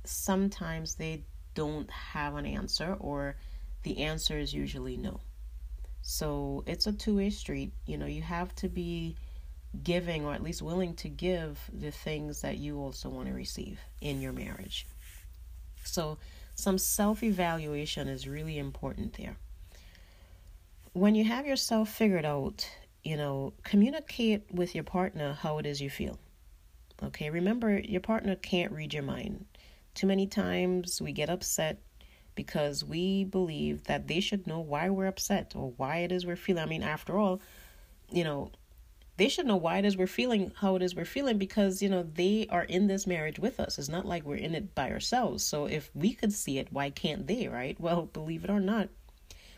Sometimes 0.05 0.97
they 0.97 1.25
don't 1.55 1.91
have 1.91 2.35
an 2.35 2.47
answer, 2.47 2.97
or 3.01 3.37
the 3.85 4.03
answer 4.03 4.39
is 4.39 4.53
usually 4.53 4.97
no. 4.97 5.21
So 6.03 6.63
it's 6.67 6.87
a 6.87 6.93
two 6.93 7.17
way 7.17 7.31
street. 7.31 7.73
You 7.87 7.97
know, 7.97 8.07
you 8.07 8.23
have 8.23 8.55
to 8.57 8.69
be 8.69 9.17
giving 9.83 10.25
or 10.25 10.33
at 10.33 10.43
least 10.43 10.63
willing 10.63 10.95
to 10.95 11.09
give 11.09 11.59
the 11.73 11.91
things 11.91 12.43
that 12.43 12.59
you 12.59 12.79
also 12.79 13.09
want 13.09 13.29
to 13.29 13.35
receive 13.35 13.81
in 14.01 14.21
your 14.21 14.33
marriage. 14.33 14.87
So, 15.85 16.19
some 16.55 16.79
self 16.79 17.23
evaluation 17.23 18.09
is 18.09 18.27
really 18.27 18.59
important 18.59 19.17
there. 19.19 19.37
When 20.93 21.15
you 21.15 21.25
have 21.25 21.47
yourself 21.47 21.91
figured 21.91 22.25
out, 22.25 22.69
you 23.05 23.17
know, 23.17 23.53
communicate 23.63 24.51
with 24.51 24.75
your 24.75 24.85
partner 24.85 25.35
how 25.35 25.59
it 25.59 25.67
is 25.67 25.81
you 25.81 25.91
feel. 25.91 26.19
Okay, 27.03 27.29
remember, 27.29 27.79
your 27.79 28.01
partner 28.01 28.35
can't 28.37 28.73
read 28.73 28.95
your 28.95 29.03
mind. 29.03 29.45
Too 29.95 30.07
many 30.07 30.27
times 30.27 31.01
we 31.01 31.13
get 31.13 31.29
upset 31.29 31.79
because 32.35 32.85
we 32.85 33.25
believe 33.25 33.85
that 33.85 34.09
they 34.09 34.21
should 34.21 34.47
know 34.47 34.61
why 34.61 34.89
we're 34.89 35.07
upset 35.07 35.53
or 35.55 35.73
why 35.77 35.99
it 35.99 36.13
is 36.13 36.25
we're 36.25 36.37
feeling. 36.37 36.63
I 36.63 36.67
mean, 36.67 36.83
after 36.83 37.19
all, 37.19 37.41
you 38.11 38.25
know, 38.25 38.51
they 39.17 39.29
should 39.29 39.47
know 39.47 39.57
why 39.57 39.79
it 39.79 39.85
is 39.85 39.97
we're 39.97 40.07
feeling 40.07 40.53
how 40.57 40.77
it 40.77 40.83
is 40.83 40.95
we're 40.95 41.05
feeling 41.05 41.39
because 41.39 41.81
you 41.83 41.89
know 41.89 42.03
they 42.03 42.47
are 42.51 42.65
in 42.65 42.87
this 42.87 43.07
marriage 43.07 43.39
with 43.39 43.59
us. 43.61 43.79
It's 43.79 43.89
not 43.89 44.05
like 44.05 44.25
we're 44.25 44.37
in 44.37 44.55
it 44.55 44.75
by 44.75 44.91
ourselves. 44.91 45.45
So 45.45 45.67
if 45.67 45.91
we 45.95 46.13
could 46.13 46.33
see 46.33 46.59
it 46.59 46.69
why 46.71 46.91
can't 46.91 47.27
they 47.27 47.49
right? 47.49 47.81
Well 47.81 48.03
believe 48.03 48.45
it 48.45 48.51
or 48.51 48.61
not 48.61 48.89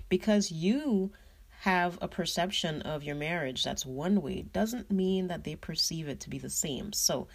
because 0.09 0.51
you 0.53 1.13
have 1.61 1.99
a 2.01 2.09
perception 2.09 2.83
of 2.83 3.03
your 3.03 3.17
marriage 3.17 3.65
that's 3.65 3.85
one 3.85 4.23
way 4.23 4.43
doesn't 4.43 4.93
mean 4.93 5.27
that 5.27 5.43
they 5.43 5.57
perceive 5.57 6.09
it 6.09 6.21
to 6.21 6.31
be 6.31 6.39
the 6.39 6.51
same. 6.51 6.93
So 6.93 7.27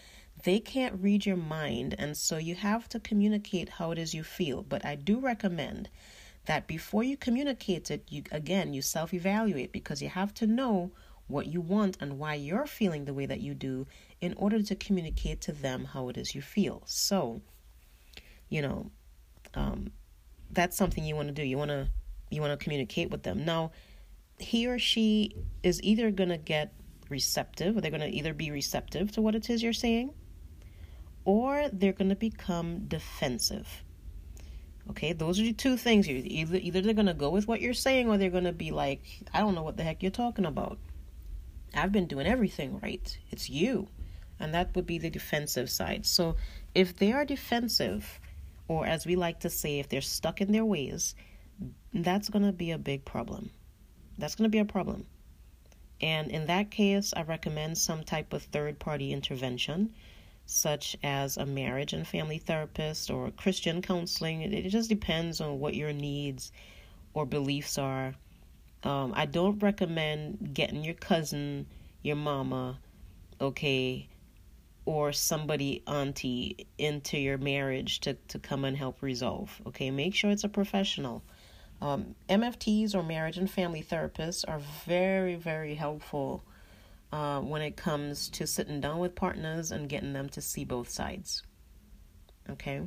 they 0.43 0.59
can't 0.59 1.01
read 1.01 1.25
your 1.25 1.37
mind 1.37 1.93
and 1.99 2.15
so 2.15 2.37
you 2.37 2.55
have 2.55 2.87
to 2.89 2.99
communicate 2.99 3.69
how 3.69 3.91
it 3.91 3.99
is 3.99 4.13
you 4.13 4.23
feel. 4.23 4.63
But 4.63 4.85
i 4.85 4.95
do 4.95 5.19
recommend 5.19 5.89
that 6.45 6.67
before 6.67 7.03
you 7.03 7.17
communicate 7.17 7.91
it 7.91 8.05
you 8.09 8.23
again 8.31 8.73
you 8.73 8.81
self 8.81 9.13
evaluate 9.13 9.71
because 9.71 10.01
you 10.01 10.09
have 10.09 10.33
to 10.35 10.47
know 10.47 10.91
what 11.27 11.47
you 11.47 11.61
want 11.61 11.97
and 11.99 12.19
why 12.19 12.35
you're 12.35 12.65
feeling 12.65 13.05
the 13.05 13.13
way 13.13 13.25
that 13.25 13.41
you 13.41 13.53
do 13.53 13.87
in 14.21 14.33
order 14.35 14.61
to 14.61 14.75
communicate 14.75 15.41
to 15.41 15.51
them 15.51 15.85
how 15.85 16.09
it 16.09 16.17
is 16.17 16.35
you 16.35 16.41
feel. 16.41 16.83
So, 16.85 17.41
you 18.49 18.61
know, 18.61 18.91
um, 19.53 19.91
that's 20.51 20.77
something 20.77 21.03
you 21.03 21.15
want 21.15 21.29
to 21.29 21.33
do. 21.33 21.43
You 21.43 21.57
want 21.57 21.71
to 21.71 21.87
you 22.29 22.41
want 22.41 22.57
to 22.57 22.63
communicate 22.63 23.11
with 23.11 23.23
them. 23.23 23.45
Now, 23.45 23.71
he 24.39 24.67
or 24.67 24.79
she 24.79 25.35
is 25.61 25.81
either 25.83 26.11
going 26.11 26.29
to 26.29 26.37
get 26.37 26.73
receptive, 27.09 27.77
or 27.77 27.81
they're 27.81 27.91
going 27.91 28.01
to 28.01 28.07
either 28.07 28.33
be 28.33 28.51
receptive 28.51 29.11
to 29.11 29.21
what 29.21 29.35
it 29.35 29.49
is 29.49 29.61
you're 29.61 29.73
saying, 29.73 30.13
or 31.25 31.69
they're 31.71 31.93
going 31.93 32.09
to 32.09 32.15
become 32.15 32.85
defensive. 32.87 33.83
Okay, 34.89 35.13
those 35.13 35.39
are 35.39 35.43
the 35.43 35.53
two 35.53 35.77
things. 35.77 36.09
Either 36.09 36.57
either 36.57 36.81
they're 36.81 36.93
to 36.93 37.13
go 37.13 37.29
with 37.29 37.47
what 37.47 37.61
you're 37.61 37.73
saying, 37.73 38.09
or 38.09 38.17
they're 38.17 38.29
to 38.29 38.51
be 38.51 38.71
like, 38.71 39.03
I 39.33 39.39
don't 39.39 39.55
know 39.55 39.63
what 39.63 39.77
the 39.77 39.83
heck 39.83 40.01
you're 40.01 40.11
talking 40.11 40.45
about. 40.45 40.77
I've 41.73 41.91
been 41.91 42.07
doing 42.07 42.27
everything 42.27 42.79
right. 42.81 43.17
It's 43.31 43.49
you. 43.49 43.87
And 44.39 44.53
that 44.53 44.75
would 44.75 44.85
be 44.85 44.97
the 44.97 45.09
defensive 45.09 45.69
side. 45.69 46.05
So 46.05 46.35
if 46.75 46.95
they 46.95 47.11
are 47.11 47.25
defensive, 47.25 48.19
or 48.67 48.85
as 48.85 49.05
we 49.05 49.15
like 49.15 49.41
to 49.41 49.49
say, 49.49 49.79
if 49.79 49.89
they're 49.89 50.01
stuck 50.01 50.41
in 50.41 50.51
their 50.51 50.65
ways, 50.65 51.15
that's 51.93 52.29
going 52.29 52.45
to 52.45 52.51
be 52.51 52.71
a 52.71 52.77
big 52.77 53.05
problem. 53.05 53.51
That's 54.17 54.35
going 54.35 54.49
to 54.49 54.55
be 54.55 54.59
a 54.59 54.65
problem. 54.65 55.05
And 56.01 56.31
in 56.31 56.47
that 56.47 56.71
case, 56.71 57.13
I 57.15 57.23
recommend 57.23 57.77
some 57.77 58.03
type 58.03 58.33
of 58.33 58.43
third 58.43 58.79
party 58.79 59.13
intervention, 59.13 59.93
such 60.45 60.97
as 61.03 61.37
a 61.37 61.45
marriage 61.45 61.93
and 61.93 62.05
family 62.05 62.37
therapist 62.39 63.09
or 63.09 63.31
Christian 63.31 63.81
counseling. 63.81 64.41
It 64.41 64.69
just 64.69 64.89
depends 64.89 65.39
on 65.39 65.59
what 65.59 65.75
your 65.75 65.93
needs 65.93 66.51
or 67.13 67.25
beliefs 67.25 67.77
are 67.77 68.15
um, 68.83 69.13
I 69.15 69.25
don't 69.25 69.61
recommend 69.63 70.51
getting 70.53 70.83
your 70.83 70.93
cousin, 70.95 71.67
your 72.01 72.17
mama, 72.17 72.79
okay, 73.39 74.09
or 74.85 75.13
somebody 75.13 75.81
auntie 75.87 76.67
into 76.77 77.17
your 77.17 77.37
marriage 77.37 78.01
to, 78.01 78.15
to 78.27 78.39
come 78.39 78.65
and 78.65 78.75
help 78.75 79.01
resolve. 79.01 79.61
Okay, 79.67 79.89
make 79.89 80.13
sure 80.13 80.31
it's 80.31 80.43
a 80.43 80.49
professional. 80.49 81.23
Um, 81.81 82.15
MFTs 82.29 82.93
or 82.93 83.03
marriage 83.03 83.37
and 83.37 83.49
family 83.49 83.83
therapists 83.83 84.43
are 84.47 84.59
very, 84.85 85.35
very 85.35 85.75
helpful 85.75 86.43
uh, 87.13 87.39
when 87.39 87.61
it 87.61 87.77
comes 87.77 88.29
to 88.29 88.47
sitting 88.47 88.81
down 88.81 88.99
with 88.99 89.15
partners 89.15 89.71
and 89.71 89.87
getting 89.87 90.13
them 90.13 90.27
to 90.29 90.41
see 90.41 90.65
both 90.65 90.89
sides. 90.89 91.43
Okay. 92.49 92.81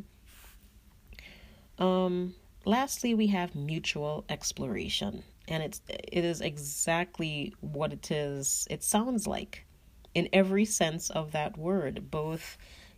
Um, 1.79 2.35
lastly, 2.67 3.15
we 3.15 3.29
have 3.29 3.55
mutual 3.55 4.25
exploration 4.29 5.23
and 5.49 5.63
it's 5.63 5.81
it 5.89 6.25
is 6.25 6.41
exactly 6.41 7.55
what 7.61 7.93
it 7.93 8.11
is 8.11 8.67
it 8.71 8.83
sounds 8.83 9.27
like 9.27 9.67
in 10.15 10.29
every 10.33 10.65
sense 10.65 11.11
of 11.11 11.33
that 11.33 11.57
word 11.57 12.11
both 12.11 12.57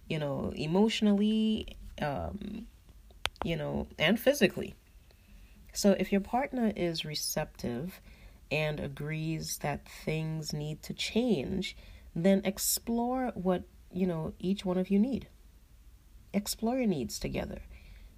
you 0.08 0.18
know 0.18 0.52
emotionally 0.56 1.76
um 2.00 2.66
you 3.44 3.56
know 3.56 3.86
and 3.98 4.18
physically. 4.18 4.74
So 5.72 5.94
if 5.98 6.10
your 6.10 6.20
partner 6.20 6.72
is 6.74 7.04
receptive 7.04 8.00
and 8.50 8.80
agrees 8.80 9.58
that 9.58 9.86
things 9.86 10.52
need 10.52 10.82
to 10.82 10.94
change 10.94 11.76
then 12.16 12.40
explore 12.44 13.30
what 13.34 13.62
you 13.92 14.06
know 14.06 14.32
each 14.38 14.64
one 14.64 14.78
of 14.78 14.90
you 14.90 14.98
need. 14.98 15.28
Explore 16.32 16.78
your 16.78 16.86
needs 16.86 17.18
together 17.18 17.60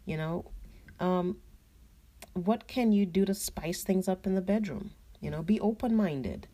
you 0.06 0.16
know? 0.16 0.44
Um 0.98 1.36
what 2.34 2.66
can 2.66 2.92
you 2.92 3.06
do 3.06 3.24
to 3.24 3.34
spice 3.34 3.82
things 3.82 4.08
up 4.08 4.26
in 4.26 4.34
the 4.34 4.40
bedroom? 4.40 4.92
You 5.20 5.30
know, 5.30 5.42
be 5.42 5.60
open 5.60 5.94
minded. 5.94 6.48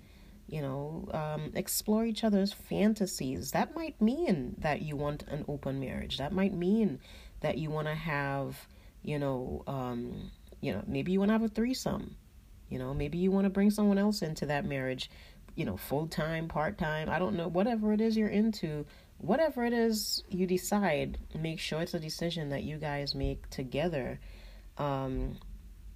You 0.49 0.63
know, 0.63 1.09
um, 1.13 1.51
explore 1.55 2.05
each 2.05 2.23
other's 2.23 2.53
fantasies. 2.53 3.51
That 3.51 3.75
might 3.75 4.01
mean 4.01 4.55
that 4.59 4.81
you 4.83 4.95
want 4.97 5.25
an 5.25 5.45
open 5.49 5.81
marriage. 5.81 6.19
That 6.19 6.33
might 6.33 6.55
mean 6.55 7.01
that 7.41 7.59
you 7.59 7.69
want 7.71 7.89
to 7.89 7.95
have, 7.95 8.69
you 9.03 9.19
know, 9.19 9.65
um, 9.67 10.31
you 10.61 10.73
know, 10.73 10.83
maybe 10.87 11.11
you 11.11 11.19
want 11.19 11.31
to 11.31 11.33
have 11.33 11.43
a 11.43 11.49
threesome. 11.49 12.17
You 12.69 12.79
know, 12.79 12.95
maybe 12.95 13.19
you 13.19 13.31
want 13.31 13.45
to 13.45 13.51
bring 13.51 13.71
someone 13.71 13.99
else 13.99 14.23
into 14.23 14.47
that 14.47 14.65
marriage. 14.65 15.11
You 15.57 15.65
know, 15.65 15.77
full 15.77 16.07
time, 16.07 16.49
part 16.49 16.79
time. 16.79 17.09
I 17.09 17.19
don't 17.19 17.35
know. 17.35 17.49
Whatever 17.49 17.93
it 17.93 18.01
is 18.01 18.17
you're 18.17 18.29
into, 18.29 18.85
whatever 19.19 19.65
it 19.65 19.73
is 19.73 20.23
you 20.29 20.47
decide, 20.47 21.19
make 21.35 21.59
sure 21.59 21.81
it's 21.81 21.95
a 21.95 22.01
decision 22.01 22.51
that 22.51 22.63
you 22.63 22.77
guys 22.77 23.15
make 23.15 23.49
together. 23.51 24.21
Um, 24.79 25.39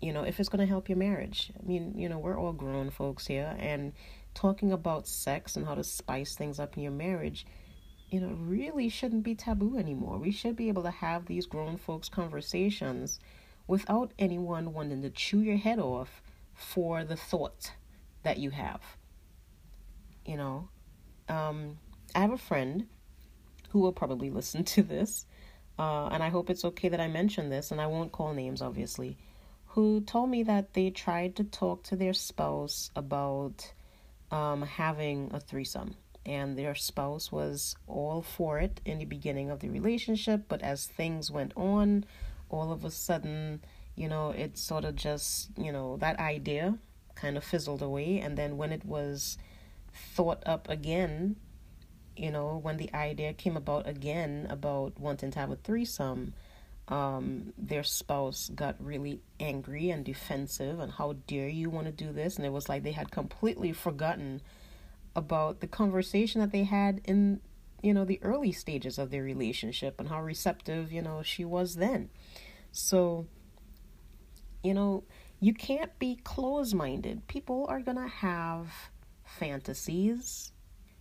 you 0.01 0.13
know, 0.13 0.23
if 0.23 0.41
it's 0.41 0.49
going 0.49 0.61
to 0.61 0.67
help 0.67 0.89
your 0.89 0.99
marriage. 0.99 1.53
I 1.59 1.67
mean, 1.67 1.95
you 1.97 2.09
know, 2.09 2.19
we're 2.19 2.39
all 2.39 2.53
grown 2.53 2.91
folks 2.91 3.27
here, 3.27 3.55
and 3.59 3.93
talking 4.35 4.73
about 4.73 5.07
sex 5.07 5.57
and 5.57 5.67
how 5.67 5.75
to 5.75 5.85
spice 5.85 6.35
things 6.35 6.59
up 6.59 6.77
in 6.77 6.83
your 6.83 6.93
marriage, 6.93 7.47
you 8.11 8.21
know, 8.21 8.35
really 8.41 8.89
shouldn't 8.89 9.23
be 9.23 9.35
taboo 9.35 9.77
anymore. 9.77 10.19
We 10.19 10.31
should 10.31 10.57
be 10.57 10.69
able 10.69 10.83
to 10.85 10.91
have 10.91 11.27
these 11.27 11.47
grown 11.47 11.77
folks 11.77 12.09
conversations 12.09 13.21
without 13.67 14.13
anyone 14.19 14.73
wanting 14.73 15.03
to 15.03 15.11
chew 15.11 15.41
your 15.41 15.57
head 15.57 15.79
off 15.79 16.23
for 16.55 17.05
the 17.05 17.17
thought 17.17 17.73
that 18.23 18.39
you 18.39 18.51
have. 18.51 18.81
You 20.25 20.37
know, 20.37 20.69
um, 21.29 21.79
I 22.15 22.21
have 22.21 22.33
a 22.33 22.39
friend 22.39 22.87
who 23.71 23.81
will 23.81 23.93
probably 23.93 24.31
listen 24.31 24.65
to 24.65 24.83
this, 24.83 25.27
uh, 25.79 26.07
and 26.07 26.23
I 26.23 26.31
hope 26.31 26.49
it's 26.49 26.65
okay 26.65 26.89
that 26.89 27.01
I 27.01 27.09
mention 27.09 27.51
this, 27.51 27.71
and 27.71 27.81
I 27.81 27.87
won't 27.87 28.13
call 28.13 28.33
names, 28.33 28.63
obviously 28.63 29.19
who 29.75 30.01
told 30.01 30.29
me 30.29 30.43
that 30.43 30.75
they 30.75 30.91
tried 30.91 31.37
to 31.37 31.45
talk 31.45 31.85
to 31.85 31.97
their 31.97 32.13
spouse 32.13 32.91
about 32.97 33.73
um, 34.31 34.63
having 34.63 35.31
a 35.33 35.39
threesome. 35.39 35.95
And 36.27 36.59
their 36.59 36.75
spouse 36.75 37.31
was 37.31 37.77
all 37.87 38.21
for 38.21 38.59
it 38.59 38.81
in 38.85 38.99
the 38.99 39.05
beginning 39.05 39.51
of 39.51 39.61
the 39.61 39.71
relationship, 39.71 40.43
but 40.49 40.61
as 40.63 40.87
things 40.87 41.31
went 41.31 41.53
on, 41.57 42.05
all 42.49 42.73
of 42.73 42.85
a 42.85 42.91
sudden, 42.91 43.63
you 43.95 44.09
know, 44.09 44.31
it 44.31 44.59
sort 44.59 44.85
of 44.85 44.97
just, 44.97 45.51
you 45.57 45.71
know, 45.71 45.97
that 45.99 46.19
idea 46.19 46.77
kind 47.15 47.37
of 47.37 47.45
fizzled 47.45 47.81
away. 47.81 48.19
And 48.19 48.37
then 48.37 48.57
when 48.57 48.73
it 48.73 48.85
was 48.85 49.39
thought 50.15 50.43
up 50.47 50.69
again, 50.69 51.37
you 52.17 52.33
know, 52.33 52.59
when 52.61 52.77
the 52.77 52.93
idea 52.93 53.33
came 53.33 53.57
about 53.57 53.89
again 53.89 54.49
about 54.51 54.99
wanting 54.99 55.31
to 55.31 55.39
have 55.39 55.51
a 55.51 55.57
threesome, 55.57 56.35
um, 56.91 57.53
their 57.57 57.85
spouse 57.85 58.51
got 58.53 58.75
really 58.85 59.21
angry 59.39 59.91
and 59.91 60.05
defensive 60.05 60.81
and 60.81 60.93
how 60.93 61.15
dare 61.27 61.49
you 61.49 61.71
want 61.71 61.87
to 61.87 61.93
do 61.93 62.13
this? 62.13 62.37
And 62.37 62.45
it 62.45 62.53
was 62.53 62.69
like 62.69 62.83
they 62.83 62.93
had 62.93 63.13
completely 63.13 63.73
forgotten 63.73 64.43
about 65.15 65.61
the 65.61 65.69
conversation 65.69 66.41
that 66.41 66.53
they 66.53 66.65
had 66.65 67.01
in 67.05 67.41
you 67.83 67.95
know 67.95 68.05
the 68.05 68.21
early 68.23 68.53
stages 68.53 68.99
of 68.99 69.11
their 69.11 69.23
relationship 69.23 69.99
and 69.99 70.09
how 70.09 70.21
receptive 70.23 70.93
you 70.93 71.01
know 71.01 71.23
she 71.23 71.45
was 71.45 71.77
then. 71.77 72.11
So 72.73 73.27
you 74.63 74.75
know 74.75 75.05
you 75.39 75.55
can't 75.55 75.97
be 75.99 76.17
closed-minded. 76.17 77.27
People 77.27 77.67
are 77.69 77.81
to 77.81 78.07
have 78.07 78.91
fantasies. 79.25 80.53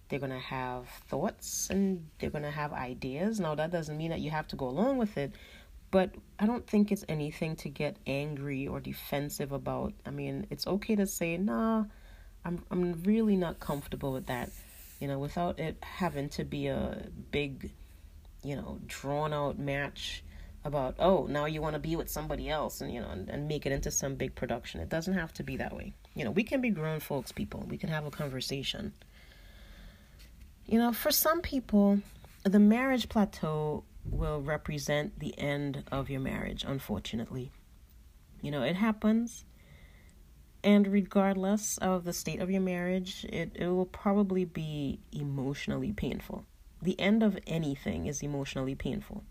They're 0.08 0.20
going 0.20 0.32
to 0.32 0.40
have 0.40 0.88
thoughts 1.08 1.70
and 1.70 2.08
they're 2.20 2.30
going 2.30 2.44
to 2.44 2.50
have 2.50 2.74
ideas. 2.74 3.40
Now 3.40 3.54
that 3.56 3.70
doesn't 3.70 3.98
mean 3.98 4.10
that 4.12 4.22
you 4.22 4.32
have 4.32 4.48
to 4.48 4.56
go 4.56 4.68
along 4.68 4.98
with 4.98 5.18
it 5.18 5.34
but 5.92 6.12
I 6.38 6.46
don't 6.46 6.66
think 6.68 6.92
it's 6.92 7.04
anything 7.10 7.56
to 7.58 7.70
get 7.70 7.98
angry 8.06 8.68
or 8.68 8.80
defensive 8.80 9.52
about. 9.52 9.94
I 10.06 10.12
mean, 10.12 10.48
it's 10.50 10.68
okay 10.68 10.96
to 10.96 11.08
say, 11.08 11.38
"Nah, 11.38 11.86
I'm 12.46 12.64
I'm 12.70 13.04
really 13.04 13.36
not 13.36 13.60
comfortable 13.60 14.14
with 14.14 14.28
that." 14.28 14.52
You 15.00 15.08
know, 15.08 15.20
without 15.20 15.60
it 15.60 15.78
having 15.82 16.30
to 16.30 16.44
be 16.44 16.68
a 16.68 17.08
big, 17.32 17.72
you 18.44 18.56
know, 18.56 18.80
drawn 18.86 19.34
out 19.34 19.58
match 19.58 20.24
about, 20.64 20.96
"Oh, 21.00 21.26
now 21.28 21.46
you 21.46 21.62
want 21.62 21.74
to 21.74 21.80
be 21.80 21.96
with 21.96 22.10
somebody 22.10 22.50
else," 22.50 22.82
and 22.82 22.94
you 22.94 23.02
know, 23.02 23.10
and, 23.10 23.30
and 23.30 23.48
make 23.48 23.66
it 23.66 23.72
into 23.72 23.92
some 23.92 24.16
big 24.16 24.36
production. 24.36 24.82
It 24.82 24.90
doesn't 24.90 25.14
have 25.14 25.34
to 25.34 25.44
be 25.44 25.58
that 25.58 25.76
way. 25.76 25.94
You 26.16 26.26
know, 26.26 26.32
we 26.32 26.44
can 26.44 26.62
be 26.62 26.70
grown 26.70 27.00
folks 27.00 27.32
people. 27.32 27.66
We 27.68 27.78
can 27.78 27.90
have 27.90 28.06
a 28.06 28.12
conversation. 28.12 28.94
You 30.68 30.78
know, 30.78 30.94
for 30.94 31.12
some 31.12 31.42
people, 31.42 32.00
the 32.44 32.60
marriage 32.60 33.10
plateau 33.10 33.84
will 34.12 34.42
represent 34.42 35.20
the 35.20 35.38
end 35.38 35.84
of 35.92 36.10
your 36.10 36.20
marriage, 36.20 36.64
unfortunately. 36.68 37.52
You 38.42 38.52
know, 38.52 38.64
it 38.64 38.76
happens. 38.76 39.46
And 40.64 40.88
regardless 40.88 41.78
of 41.78 42.04
the 42.04 42.14
state 42.14 42.42
of 42.42 42.52
your 42.52 42.62
marriage, 42.62 43.26
it, 43.30 43.52
it 43.56 43.68
will 43.68 43.86
probably 43.86 44.46
be 44.46 45.00
emotionally 45.12 45.94
painful. 45.94 46.46
The 46.82 47.00
end 47.00 47.24
of 47.24 47.38
anything 47.48 48.08
is 48.08 48.22
emotionally 48.22 48.76
painful. 48.76 49.24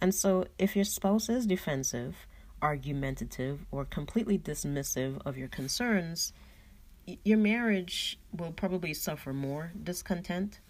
And 0.00 0.14
so, 0.14 0.46
if 0.58 0.74
your 0.74 0.84
spouse 0.84 1.28
is 1.28 1.46
defensive, 1.46 2.26
argumentative, 2.60 3.66
or 3.70 3.84
completely 3.84 4.38
dismissive 4.38 5.20
of 5.24 5.36
your 5.36 5.48
concerns, 5.48 6.32
your 7.24 7.38
marriage 7.38 8.18
will 8.32 8.52
probably 8.52 8.94
suffer 8.94 9.32
more 9.32 9.72
discontent, 9.80 10.60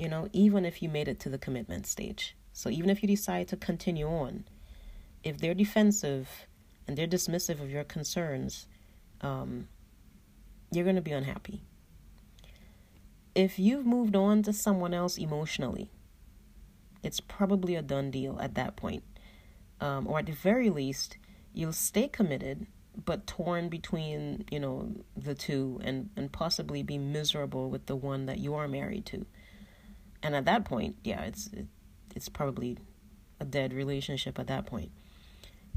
you 0.00 0.08
know, 0.08 0.30
even 0.32 0.64
if 0.64 0.82
you 0.82 0.88
made 0.88 1.08
it 1.08 1.20
to 1.20 1.28
the 1.28 1.36
commitment 1.36 1.86
stage. 1.86 2.34
So, 2.54 2.70
even 2.70 2.88
if 2.88 3.02
you 3.02 3.06
decide 3.06 3.48
to 3.48 3.56
continue 3.56 4.08
on, 4.08 4.44
if 5.22 5.38
they're 5.38 5.54
defensive 5.54 6.46
and 6.88 6.96
they're 6.96 7.06
dismissive 7.06 7.60
of 7.60 7.70
your 7.70 7.84
concerns, 7.84 8.66
um, 9.20 9.68
you're 10.72 10.84
going 10.84 10.96
to 10.96 11.02
be 11.02 11.12
unhappy. 11.12 11.60
If 13.34 13.58
you've 13.58 13.84
moved 13.84 14.16
on 14.16 14.42
to 14.44 14.54
someone 14.54 14.94
else 14.94 15.18
emotionally, 15.18 15.90
it's 17.02 17.20
probably 17.20 17.76
a 17.76 17.82
done 17.82 18.10
deal 18.10 18.38
at 18.40 18.54
that 18.54 18.76
point. 18.76 19.04
Um, 19.82 20.06
or 20.06 20.20
at 20.20 20.26
the 20.26 20.32
very 20.32 20.70
least, 20.70 21.18
you'll 21.52 21.72
stay 21.74 22.08
committed, 22.08 22.66
but 23.04 23.26
torn 23.26 23.68
between, 23.68 24.46
you 24.50 24.60
know, 24.60 24.94
the 25.14 25.34
two 25.34 25.78
and, 25.84 26.08
and 26.16 26.32
possibly 26.32 26.82
be 26.82 26.96
miserable 26.96 27.68
with 27.68 27.84
the 27.84 27.96
one 27.96 28.24
that 28.26 28.38
you 28.38 28.54
are 28.54 28.66
married 28.66 29.04
to. 29.06 29.26
And 30.22 30.36
at 30.36 30.44
that 30.44 30.64
point, 30.64 30.96
yeah, 31.02 31.22
it's 31.22 31.48
it, 31.48 31.66
it's 32.14 32.28
probably 32.28 32.78
a 33.38 33.44
dead 33.44 33.72
relationship 33.72 34.38
at 34.38 34.46
that 34.48 34.66
point. 34.66 34.90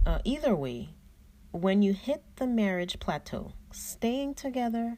Uh, 0.05 0.19
either 0.25 0.53
way, 0.55 0.89
when 1.51 1.81
you 1.81 1.93
hit 1.93 2.23
the 2.35 2.47
marriage 2.47 2.99
plateau, 2.99 3.53
staying 3.71 4.33
together 4.33 4.97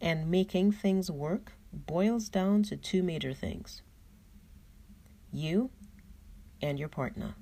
and 0.00 0.30
making 0.30 0.72
things 0.72 1.10
work 1.10 1.52
boils 1.72 2.28
down 2.28 2.62
to 2.64 2.76
two 2.76 3.02
major 3.02 3.32
things 3.32 3.82
you 5.32 5.70
and 6.60 6.78
your 6.78 6.88
partner. 6.88 7.34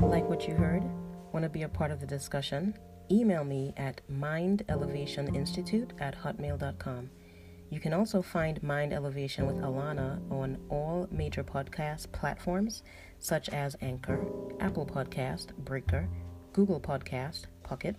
Like 0.00 0.28
what 0.28 0.46
you 0.46 0.54
heard? 0.54 0.84
Want 1.32 1.42
to 1.42 1.48
be 1.48 1.62
a 1.62 1.68
part 1.68 1.90
of 1.90 2.00
the 2.00 2.06
discussion? 2.06 2.74
Email 3.10 3.44
me 3.44 3.72
at 3.76 4.00
mindelevationinstitute 4.10 5.90
at 6.00 6.18
hotmail.com. 6.18 7.10
You 7.70 7.80
can 7.80 7.92
also 7.92 8.22
find 8.22 8.62
Mind 8.62 8.92
Elevation 8.92 9.46
with 9.46 9.56
Alana 9.56 10.20
on 10.30 10.58
all 10.68 11.08
major 11.10 11.42
podcast 11.42 12.12
platforms 12.12 12.82
such 13.18 13.48
as 13.48 13.76
Anchor, 13.80 14.24
Apple 14.60 14.86
Podcast, 14.86 15.54
Breaker, 15.56 16.08
Google 16.52 16.80
Podcast, 16.80 17.46
Pocket, 17.62 17.96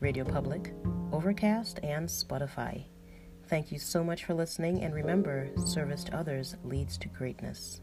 Radio 0.00 0.24
Public, 0.24 0.72
Overcast, 1.12 1.78
and 1.82 2.08
Spotify. 2.08 2.84
Thank 3.48 3.70
you 3.70 3.78
so 3.78 4.02
much 4.02 4.24
for 4.24 4.34
listening, 4.34 4.82
and 4.82 4.94
remember, 4.94 5.50
service 5.66 6.04
to 6.04 6.16
others 6.16 6.56
leads 6.64 6.96
to 6.98 7.08
greatness. 7.08 7.80